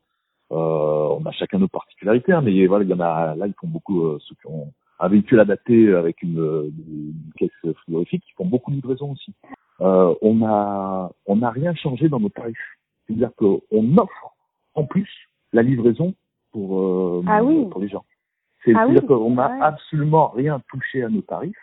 Euh, 0.52 1.16
on 1.20 1.24
a 1.26 1.32
chacun 1.32 1.58
nos 1.58 1.68
particularités, 1.68 2.32
hein, 2.32 2.40
mais 2.40 2.66
voilà, 2.66 2.84
il 2.84 2.90
y 2.90 2.94
en 2.94 3.00
a 3.00 3.36
là, 3.36 3.46
ils 3.46 3.54
font 3.60 3.68
beaucoup 3.68 4.04
euh, 4.04 4.18
ceux 4.26 4.34
qui 4.34 4.48
ont 4.48 4.72
un 5.00 5.08
véhicule 5.08 5.40
adapté 5.40 5.92
avec 5.94 6.22
une, 6.22 6.72
une 6.88 7.14
caisse 7.36 7.74
frigorifique, 7.76 8.22
ils 8.28 8.34
font 8.34 8.46
beaucoup 8.46 8.70
de 8.70 8.76
livraisons 8.76 9.12
aussi. 9.12 9.34
Euh, 9.80 10.14
on 10.20 10.44
a 10.44 11.10
on 11.26 11.36
n'a 11.36 11.50
rien 11.50 11.74
changé 11.74 12.08
dans 12.08 12.20
nos 12.20 12.28
tarifs. 12.28 12.58
C'est-à-dire 13.06 13.30
qu'on 13.36 13.96
offre 13.96 14.34
en 14.74 14.84
plus 14.84 15.08
la 15.52 15.62
livraison 15.62 16.14
pour 16.52 16.80
euh, 16.80 17.24
ah 17.26 17.42
oui. 17.42 17.66
pour 17.70 17.80
les 17.80 17.88
gens. 17.88 18.04
Ah 18.06 18.62
C'est-à-dire 18.64 19.06
qu'on 19.06 19.34
n'a 19.34 19.64
absolument 19.64 20.28
rien 20.28 20.60
touché 20.68 21.02
à 21.02 21.08
nos 21.08 21.22
tarifs. 21.22 21.56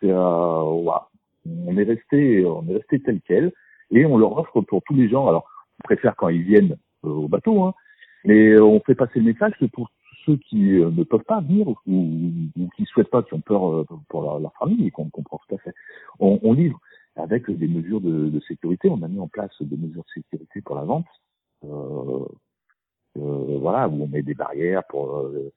C'est, 0.00 0.10
euh, 0.10 0.16
On 0.16 1.76
est 1.76 1.84
resté 1.84 2.44
on 2.46 2.66
est 2.68 2.76
resté 2.76 3.00
tel 3.00 3.20
quel 3.26 3.52
et 3.90 4.06
on 4.06 4.16
leur 4.16 4.38
offre 4.38 4.62
pour 4.62 4.82
tous 4.84 4.94
les 4.94 5.08
gens. 5.08 5.28
Alors 5.28 5.46
on 5.80 5.84
préfère 5.84 6.16
quand 6.16 6.28
ils 6.30 6.42
viennent 6.42 6.76
au 7.02 7.28
bateau, 7.28 7.64
hein, 7.64 7.74
mais 8.24 8.52
euh, 8.52 8.64
on 8.64 8.80
fait 8.80 8.94
passer 8.94 9.18
le 9.18 9.26
message 9.26 9.52
que 9.60 9.66
pour 9.66 9.90
ceux 10.24 10.36
qui 10.36 10.78
euh, 10.78 10.90
ne 10.90 11.04
peuvent 11.04 11.24
pas 11.24 11.40
venir 11.40 11.68
ou, 11.68 11.76
ou, 11.86 12.68
qui 12.76 12.84
souhaitent 12.86 13.10
pas, 13.10 13.22
qui 13.22 13.34
ont 13.34 13.40
peur 13.40 13.72
euh, 13.72 13.86
pour 14.08 14.22
leur, 14.22 14.52
famille 14.58 14.86
et 14.86 14.90
qu'on 14.90 15.10
comprend 15.10 15.40
tout 15.46 15.54
à 15.54 15.58
fait, 15.58 15.74
on, 16.18 16.38
on, 16.42 16.52
livre 16.52 16.78
avec 17.16 17.50
des 17.50 17.68
mesures 17.68 18.00
de, 18.00 18.28
de, 18.28 18.40
sécurité. 18.40 18.88
On 18.88 19.02
a 19.02 19.08
mis 19.08 19.20
en 19.20 19.28
place 19.28 19.50
des 19.60 19.76
mesures 19.76 20.04
de 20.04 20.22
sécurité 20.22 20.60
pour 20.60 20.76
la 20.76 20.84
vente. 20.84 21.06
Euh, 21.64 22.24
euh, 23.16 23.58
voilà, 23.60 23.88
où 23.88 24.02
on 24.02 24.08
met 24.08 24.22
des 24.22 24.34
barrières 24.34 24.84
pour 24.88 25.16
euh, 25.18 25.52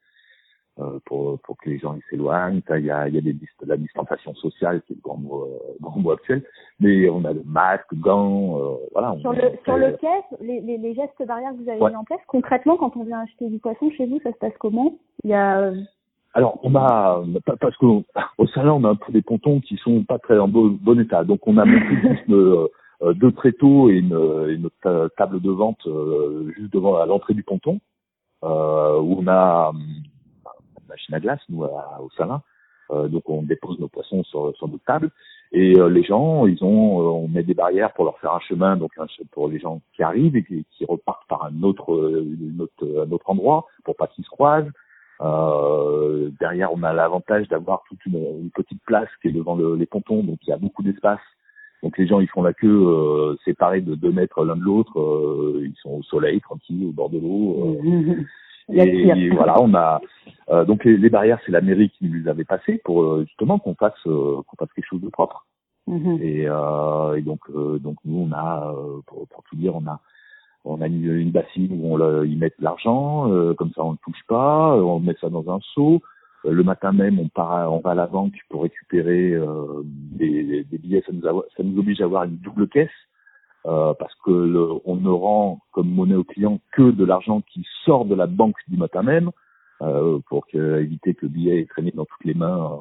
pour, 1.06 1.40
pour 1.40 1.58
que 1.58 1.70
les 1.70 1.80
gens 1.80 1.98
s'éloignent. 2.10 2.62
Il 2.70 2.86
y 2.86 2.92
a, 2.92 3.08
il 3.08 3.16
y 3.16 3.18
a 3.18 3.22
des, 3.22 3.36
la 3.66 3.78
distanciation 3.78 4.34
sociale 4.36 4.82
qui 4.86 4.94
est 4.94 4.96
le 4.96 5.02
grand 5.02 5.18
mot, 5.18 5.44
euh, 5.44 5.74
grand 5.82 6.00
mot 6.00 6.12
actuel, 6.12 6.44
mais 6.80 7.10
on 7.10 7.26
a 7.26 7.34
le 7.34 7.44
masque, 7.46 7.94
gants, 7.94 8.60
euh, 8.60 8.76
voilà. 8.92 9.16
sur 9.20 9.34
le, 9.34 9.52
sur 9.64 9.78
le 9.78 9.92
quai, 9.98 10.08
les, 10.42 10.62
les, 10.62 10.78
les, 10.78 10.94
gestes 10.94 11.26
barrières 11.26 11.52
que 11.52 11.64
vous 11.64 11.70
avez 11.70 11.80
mis 11.80 11.96
en 11.96 12.04
place, 12.04 12.20
concrètement, 12.28 12.78
quand 12.78 12.96
on 12.96 13.04
vient 13.04 13.22
acheter 13.22 13.50
du 13.50 13.60
poisson 13.60 13.90
chez 13.92 14.06
vous, 14.06 14.20
ça 14.24 14.32
se 14.32 14.38
passe 14.38 14.54
comment? 14.60 14.98
Il 15.24 15.30
y 15.32 15.34
a 15.34 15.72
alors, 16.34 16.60
on 16.62 16.76
a, 16.76 17.24
parce 17.60 17.76
qu'au 17.78 18.04
salon, 18.54 18.76
on 18.76 18.84
a 18.84 18.90
un 18.90 18.96
peu 18.96 19.12
des 19.12 19.24
pontons 19.24 19.60
qui 19.60 19.76
sont 19.78 20.04
pas 20.04 20.20
très 20.20 20.38
en 20.38 20.48
bon, 20.48 20.78
bon 20.80 21.00
état. 21.00 21.24
Donc, 21.24 21.48
on 21.48 21.58
a 21.58 21.66
monté 21.66 21.96
juste 22.00 22.30
euh, 22.30 22.68
deux 23.16 23.32
tréteaux 23.32 23.90
et 23.90 23.96
une, 23.96 24.14
une, 24.48 24.70
table 25.18 25.42
de 25.42 25.50
vente 25.50 25.80
euh, 25.88 26.52
juste 26.56 26.72
devant 26.72 26.98
à 26.98 27.08
l'entrée 27.08 27.34
du 27.34 27.42
ponton, 27.42 27.80
euh, 28.44 29.00
où 29.00 29.18
on 29.20 29.28
a 29.28 29.72
machine 30.88 31.15
à 31.15 31.20
glace, 31.20 31.41
nous, 31.50 31.63
au 31.63 32.10
salin. 32.17 32.41
Euh, 32.91 33.08
donc 33.08 33.29
on 33.29 33.44
dépose 33.44 33.79
nos 33.79 33.89
poissons 33.89 34.24
sur, 34.24 34.56
sur 34.56 34.67
notre 34.67 34.86
table. 34.86 35.12
Et 35.53 35.75
les 35.75 36.03
gens, 36.03 36.46
ils 36.46 36.62
ont, 36.62 36.98
on 37.00 37.27
met 37.29 37.41
des 37.41 37.53
barrières 37.53 37.94
pour 37.94 38.03
leur 38.03 38.20
faire 38.20 38.34
un 38.34 38.39
chemin, 38.41 38.75
donc 38.75 38.91
pour 39.32 39.48
les 39.48 39.60
gens 39.60 39.79
qui 39.94 40.03
arrivent 40.03 40.36
et 40.36 40.44
qui, 40.44 40.65
qui 40.72 40.84
repartent 40.84 41.25
par 41.29 41.46
un 41.46 41.63
autre, 41.63 41.89
autre, 42.60 43.03
un 43.08 43.12
autre 43.13 43.29
endroit, 43.29 43.65
pour 43.86 43.96
pas 43.96 44.08
qu'ils 44.08 44.25
se 44.25 44.29
croisent. 44.29 44.70
Euh, 45.22 46.29
derrière, 46.39 46.72
on 46.74 46.84
a 46.84 46.94
l'avantage 46.94 47.48
d'avoir 47.48 47.84
toute 47.89 48.06
une, 48.06 48.17
une, 48.17 48.51
petite 48.51 48.82
place 48.84 49.10
qui 49.22 49.29
est 49.29 49.32
devant 49.32 49.56
le, 49.56 49.75
les 49.75 49.86
pontons, 49.86 50.24
donc 50.24 50.38
il 50.44 50.50
y 50.50 50.53
a 50.53 50.58
beaucoup 50.58 50.84
d'espace. 50.84 51.20
Donc 51.84 51.98
les 51.98 52.08
gens, 52.08 52.20
ils 52.20 52.29
font 52.29 52.44
la 52.44 52.53
queue 52.53 52.67
euh, 52.67 53.36
séparés 53.46 53.82
de 53.82 53.96
deux 53.96 54.12
mètres 54.12 54.44
l'un 54.44 54.56
de 54.56 54.62
l'autre. 54.62 55.00
Euh, 55.00 55.62
ils 55.63 55.75
sont 55.82 55.91
au 55.91 56.03
soleil, 56.03 56.41
tranquilles, 56.41 56.88
au 56.88 56.91
bord 56.91 57.10
de 57.10 57.20
l'eau. 57.20 57.77
Euh. 58.70 58.74
et, 58.74 59.30
voilà, 59.30 59.62
on 59.62 59.74
a 59.74 60.02
donc 60.66 60.86
les, 60.86 60.98
les 60.98 61.10
barrières, 61.10 61.40
c'est 61.46 61.52
la 61.52 61.62
mairie 61.62 61.90
qui 61.90 62.06
nous 62.06 62.14
les 62.14 62.28
avait 62.30 62.46
passées 62.46 62.82
pour 62.84 63.22
justement 63.22 63.60
qu'on 63.60 63.76
fasse 63.76 64.02
qu'on 64.04 64.44
fasse 64.58 64.72
quelque 64.74 64.88
chose 64.88 65.02
de 65.02 65.10
propre. 65.10 65.46
Mm-hmm. 65.88 66.22
Et, 66.22 66.44
et, 67.18 67.22
donc 67.22 67.40
donc 67.52 67.98
nous, 68.06 68.28
on 68.30 68.32
a 68.34 68.74
pour, 69.06 69.28
pour 69.28 69.44
tout 69.44 69.56
dire, 69.56 69.76
on 69.76 69.86
a 69.88 70.00
on 70.68 70.82
a 70.82 70.88
une, 70.88 71.18
une 71.18 71.32
bassine 71.32 71.70
où 71.72 71.96
on 71.96 72.24
y 72.24 72.36
met 72.36 72.50
de 72.50 72.64
l'argent, 72.64 73.32
euh, 73.32 73.54
comme 73.54 73.72
ça 73.72 73.84
on 73.84 73.94
ne 73.94 73.98
touche 73.98 74.22
pas, 74.28 74.76
euh, 74.76 74.82
on 74.82 75.00
met 75.00 75.16
ça 75.20 75.30
dans 75.30 75.50
un 75.50 75.60
seau. 75.74 76.02
Euh, 76.46 76.52
le 76.52 76.64
matin 76.64 76.92
même, 76.92 77.20
on 77.20 77.30
part, 77.30 77.72
on 77.74 77.80
va 77.80 77.92
à 77.92 77.96
la 77.96 78.08
banque 78.08 78.36
pour 78.50 78.64
récupérer 78.64 79.36
des, 79.86 80.64
des, 80.64 80.78
billets. 80.78 81.04
Ça 81.06 81.12
nous, 81.14 81.22
ça 81.22 81.64
nous 81.64 81.80
oblige 81.80 82.02
à 82.02 82.06
avoir 82.06 82.24
une 82.24 82.38
double 82.38 82.68
caisse 82.68 82.90
parce 83.64 84.14
que 84.24 84.32
le, 84.32 84.66
on 84.86 84.96
ne 84.96 85.10
rend 85.10 85.60
comme 85.72 85.90
monnaie 85.90 86.16
au 86.16 86.24
client 86.24 86.60
que 86.72 86.92
de 86.92 87.04
l'argent 87.04 87.42
qui 87.42 87.66
sort 87.84 88.06
de 88.06 88.16
la 88.16 88.26
banque 88.26 88.56
du 88.68 88.78
matin 88.78 89.04
même 89.04 89.32
pour 89.80 90.48
que, 90.48 90.80
éviter 90.80 91.14
que 91.14 91.26
le 91.26 91.32
billet 91.32 91.68
traîne 91.70 91.92
dans 91.94 92.06
toutes 92.06 92.26
les 92.26 92.34
mains. 92.34 92.80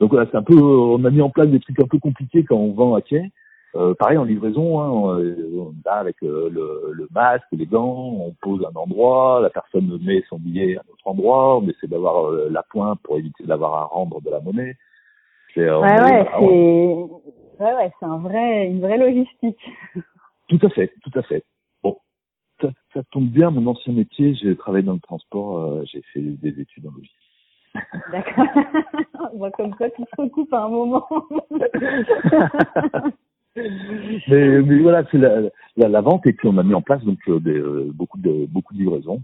Donc 0.00 0.12
voilà, 0.12 0.28
c'est 0.30 0.36
un 0.36 0.42
peu, 0.42 0.54
on 0.54 1.04
a 1.04 1.10
mis 1.10 1.22
en 1.22 1.30
place 1.30 1.48
des 1.48 1.60
trucs 1.60 1.80
un 1.80 1.88
peu 1.88 1.98
compliqués 1.98 2.44
quand 2.44 2.56
on 2.56 2.72
vend 2.72 2.94
à 2.94 3.02
quai. 3.02 3.32
Euh, 3.76 3.94
pareil 3.94 4.16
en 4.16 4.24
livraison, 4.24 4.80
hein, 4.80 4.88
on, 4.88 5.74
va 5.84 5.96
avec 5.96 6.16
euh, 6.22 6.48
le, 6.50 6.92
le, 6.92 7.06
masque, 7.14 7.44
les 7.52 7.66
gants, 7.66 8.16
on 8.18 8.34
pose 8.40 8.64
un 8.64 8.74
endroit, 8.78 9.40
la 9.42 9.50
personne 9.50 9.98
met 10.02 10.24
son 10.28 10.38
billet 10.38 10.76
à 10.76 10.80
un 10.80 10.92
autre 10.92 11.06
endroit, 11.06 11.58
on 11.58 11.68
essaie 11.68 11.86
d'avoir 11.86 12.30
euh, 12.30 12.48
la 12.50 12.62
pointe 12.62 12.98
pour 13.02 13.18
éviter 13.18 13.44
d'avoir 13.44 13.74
à 13.74 13.84
rendre 13.84 14.22
de 14.22 14.30
la 14.30 14.40
monnaie. 14.40 14.76
C'est, 15.54 15.70
ouais, 15.70 16.00
ouais, 16.00 16.26
c'est 16.38 17.64
ouais, 17.64 17.74
ouais, 17.74 17.92
c'est 17.98 18.06
un 18.06 18.18
vrai, 18.18 18.66
une 18.66 18.80
vraie 18.80 18.98
logistique. 18.98 19.58
Tout 20.48 20.58
à 20.62 20.68
fait, 20.70 20.92
tout 21.02 21.18
à 21.18 21.22
fait. 21.22 21.44
Bon, 21.82 21.96
ça, 22.60 22.68
ça 22.94 23.02
tombe 23.10 23.28
bien, 23.28 23.50
mon 23.50 23.66
ancien 23.66 23.92
métier, 23.92 24.34
j'ai 24.34 24.56
travaillé 24.56 24.84
dans 24.84 24.94
le 24.94 25.00
transport, 25.00 25.84
j'ai 25.86 26.02
fait 26.12 26.20
des 26.20 26.60
études 26.60 26.86
en 26.86 26.90
logistique. 26.90 27.28
D'accord. 28.12 28.44
On 29.32 29.38
voit 29.38 29.50
comme 29.50 29.74
ça, 29.78 29.90
tout 29.90 30.04
se 30.04 30.22
recoupe 30.22 30.52
à 30.52 30.64
un 30.64 30.68
moment. 30.68 31.06
mais, 33.56 34.62
mais, 34.62 34.78
voilà, 34.80 35.04
c'est 35.10 35.18
la, 35.18 35.42
la, 35.76 35.88
la, 35.88 36.00
vente 36.00 36.26
et 36.26 36.32
puis 36.32 36.48
on 36.48 36.58
a 36.58 36.62
mis 36.62 36.74
en 36.74 36.82
place 36.82 37.02
donc 37.04 37.18
euh, 37.28 37.40
des, 37.40 37.58
euh, 37.58 37.90
beaucoup 37.92 38.18
de 38.18 38.46
beaucoup 38.46 38.74
de 38.74 38.78
livraisons. 38.80 39.22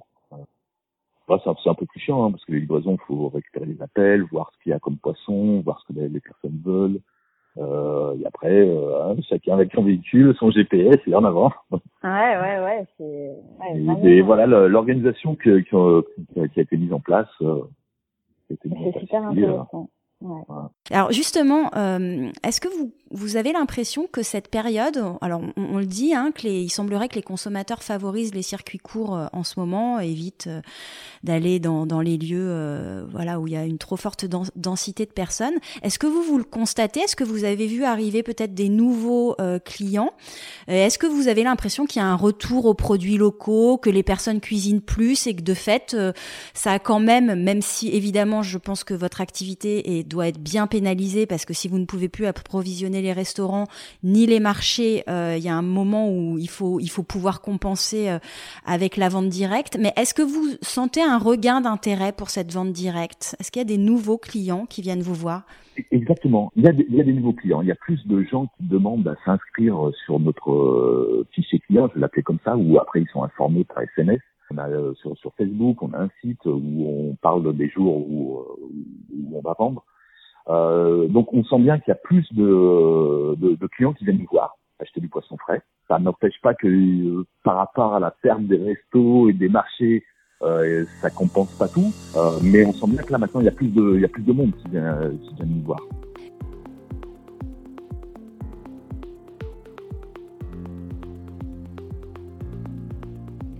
Voilà, 1.26 1.42
c'est 1.42 1.50
un, 1.50 1.72
un, 1.72 1.74
peu 1.74 1.86
plus 1.86 2.00
chiant 2.00 2.24
hein, 2.24 2.30
parce 2.30 2.44
que 2.44 2.52
les 2.52 2.60
livraisons, 2.60 2.96
il 3.00 3.06
faut 3.06 3.28
récupérer 3.28 3.66
les 3.66 3.80
appels, 3.82 4.22
voir 4.24 4.50
ce 4.52 4.62
qu'il 4.62 4.70
y 4.70 4.72
a 4.74 4.78
comme 4.78 4.98
poisson, 4.98 5.60
voir 5.60 5.80
ce 5.80 5.92
que 5.92 5.98
les, 5.98 6.20
personnes 6.20 6.60
veulent. 6.64 7.00
Euh, 7.56 8.16
et 8.20 8.26
après, 8.26 8.68
euh, 8.68 9.12
hein, 9.12 9.16
chacun 9.28 9.54
avec 9.54 9.72
son 9.72 9.84
véhicule, 9.84 10.34
son 10.38 10.50
GPS 10.50 10.98
et 11.06 11.14
en 11.14 11.24
avant. 11.24 11.52
Ouais, 11.70 11.78
ouais, 12.02 12.60
ouais. 12.60 12.86
C'est, 12.98 14.08
et, 14.08 14.20
voilà 14.20 14.46
l'organisation 14.46 15.36
qui, 15.36 15.50
qui, 15.64 15.76
qui, 16.34 16.60
a 16.60 16.62
été 16.62 16.76
mise 16.76 16.92
en 16.92 17.00
place. 17.00 17.28
Euh, 17.40 17.62
c'est 18.48 18.98
super 18.98 19.22
intéressant. 19.28 19.88
Alors 20.90 21.12
justement, 21.12 21.70
euh, 21.76 22.30
est-ce 22.42 22.60
que 22.60 22.68
vous, 22.68 22.92
vous 23.14 23.36
avez 23.36 23.52
l'impression 23.52 24.08
que 24.10 24.24
cette 24.24 24.48
période, 24.48 25.00
alors 25.20 25.40
on, 25.56 25.78
le 25.78 25.86
dit, 25.86 26.14
hein, 26.14 26.32
il 26.42 26.70
semblerait 26.70 27.08
que 27.08 27.14
les 27.14 27.22
consommateurs 27.22 27.84
favorisent 27.84 28.34
les 28.34 28.42
circuits 28.42 28.78
courts 28.78 29.16
euh, 29.16 29.26
en 29.32 29.44
ce 29.44 29.60
moment, 29.60 30.00
évitent 30.00 30.48
euh, 30.48 30.60
d'aller 31.22 31.60
dans, 31.60 32.00
les 32.00 32.18
lieux 32.18 32.48
euh, 32.50 33.06
voilà, 33.08 33.38
où 33.38 33.46
il 33.46 33.52
y 33.52 33.56
a 33.56 33.64
une 33.64 33.78
trop 33.78 33.96
forte 33.96 34.26
densité 34.56 35.06
de 35.06 35.12
personnes. 35.12 35.54
Est-ce 35.82 36.00
que 36.00 36.08
vous, 36.08 36.22
vous 36.22 36.38
le 36.38 36.44
constatez? 36.44 37.00
Est-ce 37.00 37.14
que 37.14 37.22
vous 37.22 37.44
avez 37.44 37.68
vu 37.68 37.84
arriver 37.84 38.24
peut-être 38.24 38.52
des 38.52 38.68
nouveaux 38.68 39.36
clients? 39.64 40.12
Est-ce 40.66 40.98
que 40.98 41.06
vous 41.06 41.28
avez 41.28 41.44
l'impression 41.44 41.86
qu'il 41.86 42.00
y 42.00 42.04
a 42.04 42.08
un 42.08 42.16
retour 42.16 42.66
aux 42.66 42.74
produits 42.74 43.16
locaux, 43.16 43.78
que 43.78 43.90
les 43.90 44.02
personnes 44.02 44.40
cuisinent 44.40 44.80
plus 44.80 45.26
et 45.26 45.36
que 45.36 45.42
de 45.42 45.54
fait, 45.54 45.96
ça 46.52 46.72
a 46.72 46.78
quand 46.78 47.00
même, 47.00 47.42
même 47.42 47.62
si 47.62 47.88
évidemment 47.90 48.42
je 48.42 48.58
pense 48.58 48.82
que 48.82 48.94
votre 48.94 49.20
activité 49.20 49.98
est 49.98 50.02
doit 50.02 50.28
être 50.28 50.40
bien 50.40 50.66
pénalisé 50.66 51.26
parce 51.26 51.44
que 51.44 51.54
si 51.54 51.68
vous 51.68 51.78
ne 51.78 51.86
pouvez 51.86 52.08
plus 52.08 52.26
approvisionner 52.26 53.03
les 53.04 53.12
restaurants 53.12 53.66
ni 54.02 54.26
les 54.26 54.40
marchés, 54.40 55.04
euh, 55.08 55.36
il 55.36 55.44
y 55.44 55.48
a 55.48 55.54
un 55.54 55.62
moment 55.62 56.10
où 56.10 56.38
il 56.38 56.48
faut 56.48 56.80
il 56.80 56.88
faut 56.88 57.02
pouvoir 57.02 57.40
compenser 57.40 58.08
euh, 58.08 58.18
avec 58.66 58.96
la 58.96 59.08
vente 59.08 59.28
directe. 59.28 59.78
Mais 59.80 59.92
est-ce 59.96 60.14
que 60.14 60.22
vous 60.22 60.56
sentez 60.62 61.02
un 61.02 61.18
regain 61.18 61.60
d'intérêt 61.60 62.12
pour 62.12 62.30
cette 62.30 62.52
vente 62.52 62.72
directe? 62.72 63.36
Est-ce 63.38 63.52
qu'il 63.52 63.60
y 63.60 63.64
a 63.64 63.68
des 63.68 63.78
nouveaux 63.78 64.18
clients 64.18 64.66
qui 64.66 64.82
viennent 64.82 65.02
vous 65.02 65.14
voir? 65.14 65.44
Exactement. 65.90 66.52
Il 66.56 66.62
y, 66.62 66.68
a 66.68 66.72
des, 66.72 67.12
nouveaux 67.12 67.32
clients. 67.32 67.60
Il 67.60 67.66
y 67.66 67.72
a 67.72 67.76
plus 67.76 68.06
de 68.06 68.22
gens 68.22 68.46
qui 68.56 68.64
demandent 68.68 69.08
à 69.08 69.16
s'inscrire 69.24 69.90
sur 70.04 70.20
notre 70.20 70.52
euh, 70.52 71.26
fichier 71.32 71.58
client, 71.58 71.90
je 71.92 71.98
l'appeler 71.98 72.22
comme 72.22 72.38
ça, 72.44 72.56
ou 72.56 72.78
après 72.78 73.00
ils 73.00 73.08
sont 73.08 73.24
informés 73.24 73.64
par 73.64 73.82
SMS. 73.82 74.20
On 74.50 74.58
a 74.58 74.68
sur, 74.94 75.34
Facebook, 75.36 75.82
on 75.82 75.92
a 75.94 75.98
un 75.98 76.10
site 76.20 76.44
où 76.44 76.86
on 76.86 77.16
parle 77.16 77.56
des 77.56 77.68
jours 77.70 77.96
où 77.96 78.38
on 79.32 79.40
va 79.40 79.56
vendre. 79.58 79.84
Euh, 80.48 81.08
donc 81.08 81.32
on 81.32 81.42
sent 81.44 81.58
bien 81.58 81.78
qu'il 81.78 81.88
y 81.88 81.92
a 81.92 82.00
plus 82.02 82.26
de, 82.32 83.66
clients 83.68 83.94
qui 83.94 84.04
viennent 84.04 84.18
nous 84.18 84.28
voir 84.30 84.56
acheter 84.80 85.00
du 85.00 85.08
poisson 85.08 85.36
frais. 85.36 85.62
Ça 85.88 85.98
n'empêche 85.98 86.40
pas 86.42 86.54
que 86.54 86.66
euh, 86.66 87.26
par 87.42 87.56
rapport 87.56 87.94
à 87.94 88.00
la 88.00 88.10
perte 88.10 88.42
des 88.42 88.56
restos 88.56 89.28
et 89.28 89.32
des 89.32 89.48
marchés, 89.48 90.04
euh, 90.42 90.84
ça 91.00 91.10
compense 91.10 91.52
pas 91.52 91.68
tout. 91.68 91.92
Euh, 92.16 92.38
mais 92.42 92.64
on 92.64 92.72
sent 92.72 92.86
bien 92.88 93.02
que 93.02 93.12
là 93.12 93.18
maintenant 93.18 93.40
il 93.40 93.44
y 93.44 93.48
a 93.48 93.52
plus 93.52 93.68
de, 93.68 94.32
monde 94.32 94.52
qui 94.56 94.68
vient, 94.68 94.98
nous 95.46 95.62
voir. 95.64 95.80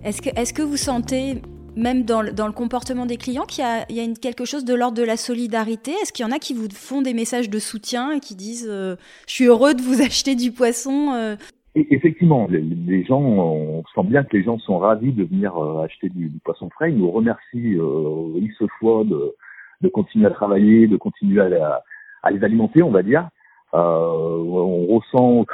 Est-ce 0.03 0.53
que 0.53 0.61
vous 0.61 0.77
sentez 0.77 1.41
même 1.75 2.03
dans 2.03 2.21
le, 2.21 2.31
dans 2.31 2.47
le 2.47 2.53
comportement 2.53 3.05
des 3.05 3.17
clients, 3.17 3.45
qu'il 3.45 3.63
y 3.63 3.67
a, 3.67 3.85
il 3.89 3.95
y 3.95 3.99
a 3.99 4.03
une, 4.03 4.17
quelque 4.17 4.45
chose 4.45 4.65
de 4.65 4.73
l'ordre 4.73 4.97
de 4.97 5.03
la 5.03 5.17
solidarité? 5.17 5.91
Est-ce 5.91 6.13
qu'il 6.13 6.25
y 6.25 6.29
en 6.29 6.31
a 6.31 6.39
qui 6.39 6.53
vous 6.53 6.67
font 6.73 7.01
des 7.01 7.13
messages 7.13 7.49
de 7.49 7.59
soutien 7.59 8.11
et 8.11 8.19
qui 8.19 8.35
disent 8.35 8.67
euh, 8.69 8.95
Je 9.27 9.33
suis 9.33 9.45
heureux 9.45 9.73
de 9.73 9.81
vous 9.81 10.01
acheter 10.05 10.35
du 10.35 10.51
poisson 10.51 11.13
euh. 11.13 11.35
Effectivement, 11.75 12.47
les, 12.49 13.03
gens, 13.03 13.21
on 13.21 13.83
sent 13.93 14.07
bien 14.07 14.23
que 14.23 14.37
les 14.37 14.43
gens 14.43 14.57
sont 14.59 14.77
ravis 14.77 15.11
de 15.11 15.25
venir 15.25 15.57
euh, 15.57 15.83
acheter 15.83 16.07
du, 16.07 16.31
poisson 16.43 16.69
frais. 16.69 16.89
Ils 16.89 16.97
nous 16.97 17.11
remercient 17.11 17.75
euh, 17.75 18.39
X 18.39 18.55
fois 18.79 19.03
de, 19.03 19.35
de 19.81 19.89
continuer 19.89 20.27
à 20.27 20.29
travailler, 20.29 20.87
de 20.87 20.95
continuer 20.95 21.41
à, 21.41 21.83
à 22.23 22.31
les 22.31 22.41
alimenter, 22.45 22.81
on 22.81 22.91
va 22.91 23.03
dire. 23.03 23.27
on 23.73 24.85
ressent, 24.87 25.45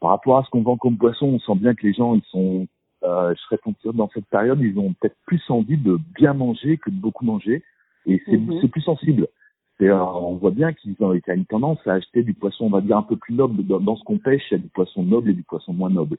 par 0.00 0.10
rapport 0.10 0.38
à 0.38 0.44
ce 0.44 0.50
qu'on 0.50 0.62
vend 0.62 0.76
comme 0.76 0.98
poisson, 0.98 1.26
on 1.26 1.40
sent 1.40 1.58
bien 1.58 1.74
que 1.74 1.84
les 1.84 1.94
gens 1.94 2.14
ils 2.14 2.22
sont 2.30 2.68
euh, 3.06 3.34
je 3.34 3.40
serais 3.42 3.58
tenté 3.58 3.88
dans 3.94 4.10
cette 4.12 4.26
période, 4.26 4.60
ils 4.60 4.78
ont 4.78 4.92
peut-être 5.00 5.16
plus 5.26 5.42
envie 5.48 5.76
de 5.76 5.98
bien 6.14 6.34
manger 6.34 6.76
que 6.76 6.90
de 6.90 6.96
beaucoup 6.96 7.24
manger, 7.24 7.62
et 8.06 8.20
c'est 8.26 8.36
mhm. 8.36 8.68
plus 8.68 8.82
sensible. 8.82 9.28
Euh, 9.82 9.92
on 9.92 10.36
voit 10.36 10.50
bien 10.50 10.72
qu'ils 10.72 10.96
ont, 11.00 11.12
une 11.12 11.44
tendance 11.44 11.78
à 11.86 11.92
acheter 11.92 12.22
du 12.22 12.34
poisson, 12.34 12.66
on 12.66 12.70
va 12.70 12.80
dire 12.80 12.96
un 12.96 13.02
peu 13.02 13.16
plus 13.16 13.34
noble. 13.34 13.62
Dans, 13.64 13.96
ce 13.96 14.04
qu'on 14.04 14.18
pêche, 14.18 14.42
il 14.50 14.54
y 14.54 14.56
a 14.56 14.62
du 14.62 14.68
poisson 14.68 15.02
noble 15.02 15.30
et 15.30 15.34
du 15.34 15.42
poisson 15.42 15.72
moins 15.72 15.90
noble. 15.90 16.16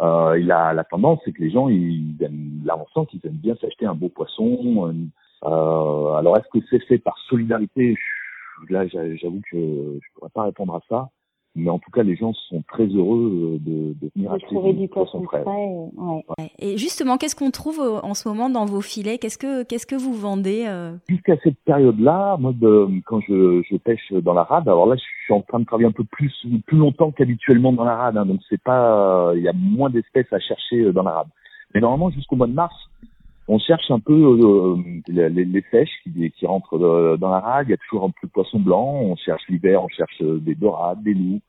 Euh, 0.00 0.50
a, 0.50 0.74
la 0.74 0.84
tendance, 0.84 1.20
c'est 1.24 1.32
que 1.32 1.42
les 1.42 1.50
gens, 1.50 1.68
ils 1.68 2.16
aiment, 2.20 2.62
là, 2.64 2.76
on 2.78 2.86
sent 2.92 3.06
qu'ils 3.10 3.26
aiment 3.26 3.38
bien 3.38 3.56
s'acheter 3.56 3.86
un 3.86 3.94
beau 3.94 4.08
poisson. 4.08 4.92
Euh, 5.44 6.12
alors, 6.14 6.36
est-ce 6.36 6.48
que 6.58 6.64
c'est 6.68 6.84
fait 6.86 6.98
par 6.98 7.16
solidarité? 7.28 7.96
Là, 8.68 8.86
j'avoue 8.86 9.40
que 9.50 9.56
je 9.56 10.14
pourrais 10.14 10.30
pas 10.30 10.44
répondre 10.44 10.74
à 10.74 10.80
ça 10.88 11.10
mais 11.54 11.68
en 11.70 11.78
tout 11.78 11.90
cas, 11.90 12.02
les 12.02 12.16
gens 12.16 12.32
sont 12.48 12.62
très 12.66 12.86
heureux 12.86 13.30
euh, 13.30 13.58
de, 13.60 13.94
de 14.00 14.10
venir 14.16 14.32
acheter 14.32 14.54
du, 14.54 14.72
du 14.80 14.88
poisson 14.88 15.22
frais. 15.24 15.44
ouais. 15.44 16.50
Et 16.58 16.78
justement, 16.78 17.18
qu'est-ce 17.18 17.36
qu'on 17.36 17.50
trouve 17.50 17.80
euh, 17.80 18.00
en 18.02 18.14
ce 18.14 18.28
moment 18.28 18.48
dans 18.48 18.64
vos 18.64 18.80
filets? 18.80 19.18
Qu'est-ce 19.18 19.38
que 19.38 19.62
qu'est-ce 19.62 19.86
que 19.86 19.94
vous 19.94 20.14
vendez 20.14 20.64
euh? 20.66 20.96
Jusqu'à 21.08 21.36
cette 21.44 21.58
période-là, 21.64 22.36
moi, 22.38 22.52
de, 22.54 22.88
quand 23.06 23.20
je, 23.20 23.62
je 23.70 23.76
pêche 23.76 24.12
dans 24.12 24.34
la 24.34 24.44
rade, 24.44 24.68
alors 24.68 24.86
là, 24.86 24.96
je 24.96 25.02
suis 25.24 25.34
en 25.34 25.42
train 25.42 25.60
de 25.60 25.64
travailler 25.66 25.88
un 25.88 25.92
peu 25.92 26.04
plus 26.04 26.32
plus 26.66 26.78
longtemps 26.78 27.10
qu'habituellement 27.10 27.72
dans 27.72 27.84
la 27.84 27.96
rade, 27.96 28.16
hein, 28.16 28.26
donc 28.26 28.40
c'est 28.48 28.62
pas, 28.62 29.32
il 29.36 29.42
y 29.42 29.48
a 29.48 29.52
moins 29.52 29.90
d'espèces 29.90 30.32
à 30.32 30.38
chercher 30.40 30.92
dans 30.92 31.02
la 31.02 31.12
rade. 31.12 31.28
Mais 31.74 31.80
normalement, 31.80 32.10
jusqu'au 32.10 32.36
mois 32.36 32.46
de 32.46 32.52
mars, 32.52 32.74
on 33.48 33.58
cherche 33.58 33.90
un 33.90 34.00
peu 34.00 34.12
euh, 34.12 34.76
les, 35.08 35.28
les, 35.28 35.62
pêches 35.62 35.90
qui, 36.02 36.30
qui 36.30 36.46
rentrent 36.46 36.78
dans 37.18 37.30
la 37.30 37.40
rade. 37.40 37.68
Il 37.68 37.70
y 37.70 37.74
a 37.74 37.78
toujours 37.78 38.04
un 38.04 38.10
peu 38.10 38.26
de 38.26 38.32
poisson 38.32 38.60
blanc. 38.60 39.00
On 39.02 39.16
cherche 39.16 39.42
l'hiver, 39.48 39.82
on 39.82 39.88
cherche 39.88 40.22
des 40.22 40.54
dorades, 40.54 41.02
des 41.02 41.14
loups. 41.14 41.40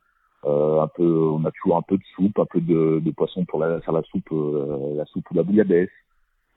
Euh, 0.44 0.82
un 0.82 0.88
peu, 0.88 1.30
on 1.30 1.44
a 1.44 1.50
toujours 1.52 1.78
un 1.78 1.82
peu 1.82 1.96
de 1.96 2.02
soupe, 2.14 2.38
un 2.38 2.44
peu 2.44 2.60
de, 2.60 3.00
de 3.02 3.10
poisson 3.12 3.44
pour 3.46 3.60
la, 3.60 3.80
faire 3.80 3.94
la 3.94 4.02
soupe, 4.02 4.30
euh, 4.32 4.94
la 4.96 5.06
soupe 5.06 5.30
ou 5.30 5.34
la 5.34 5.42
bouillabaisse. 5.42 5.88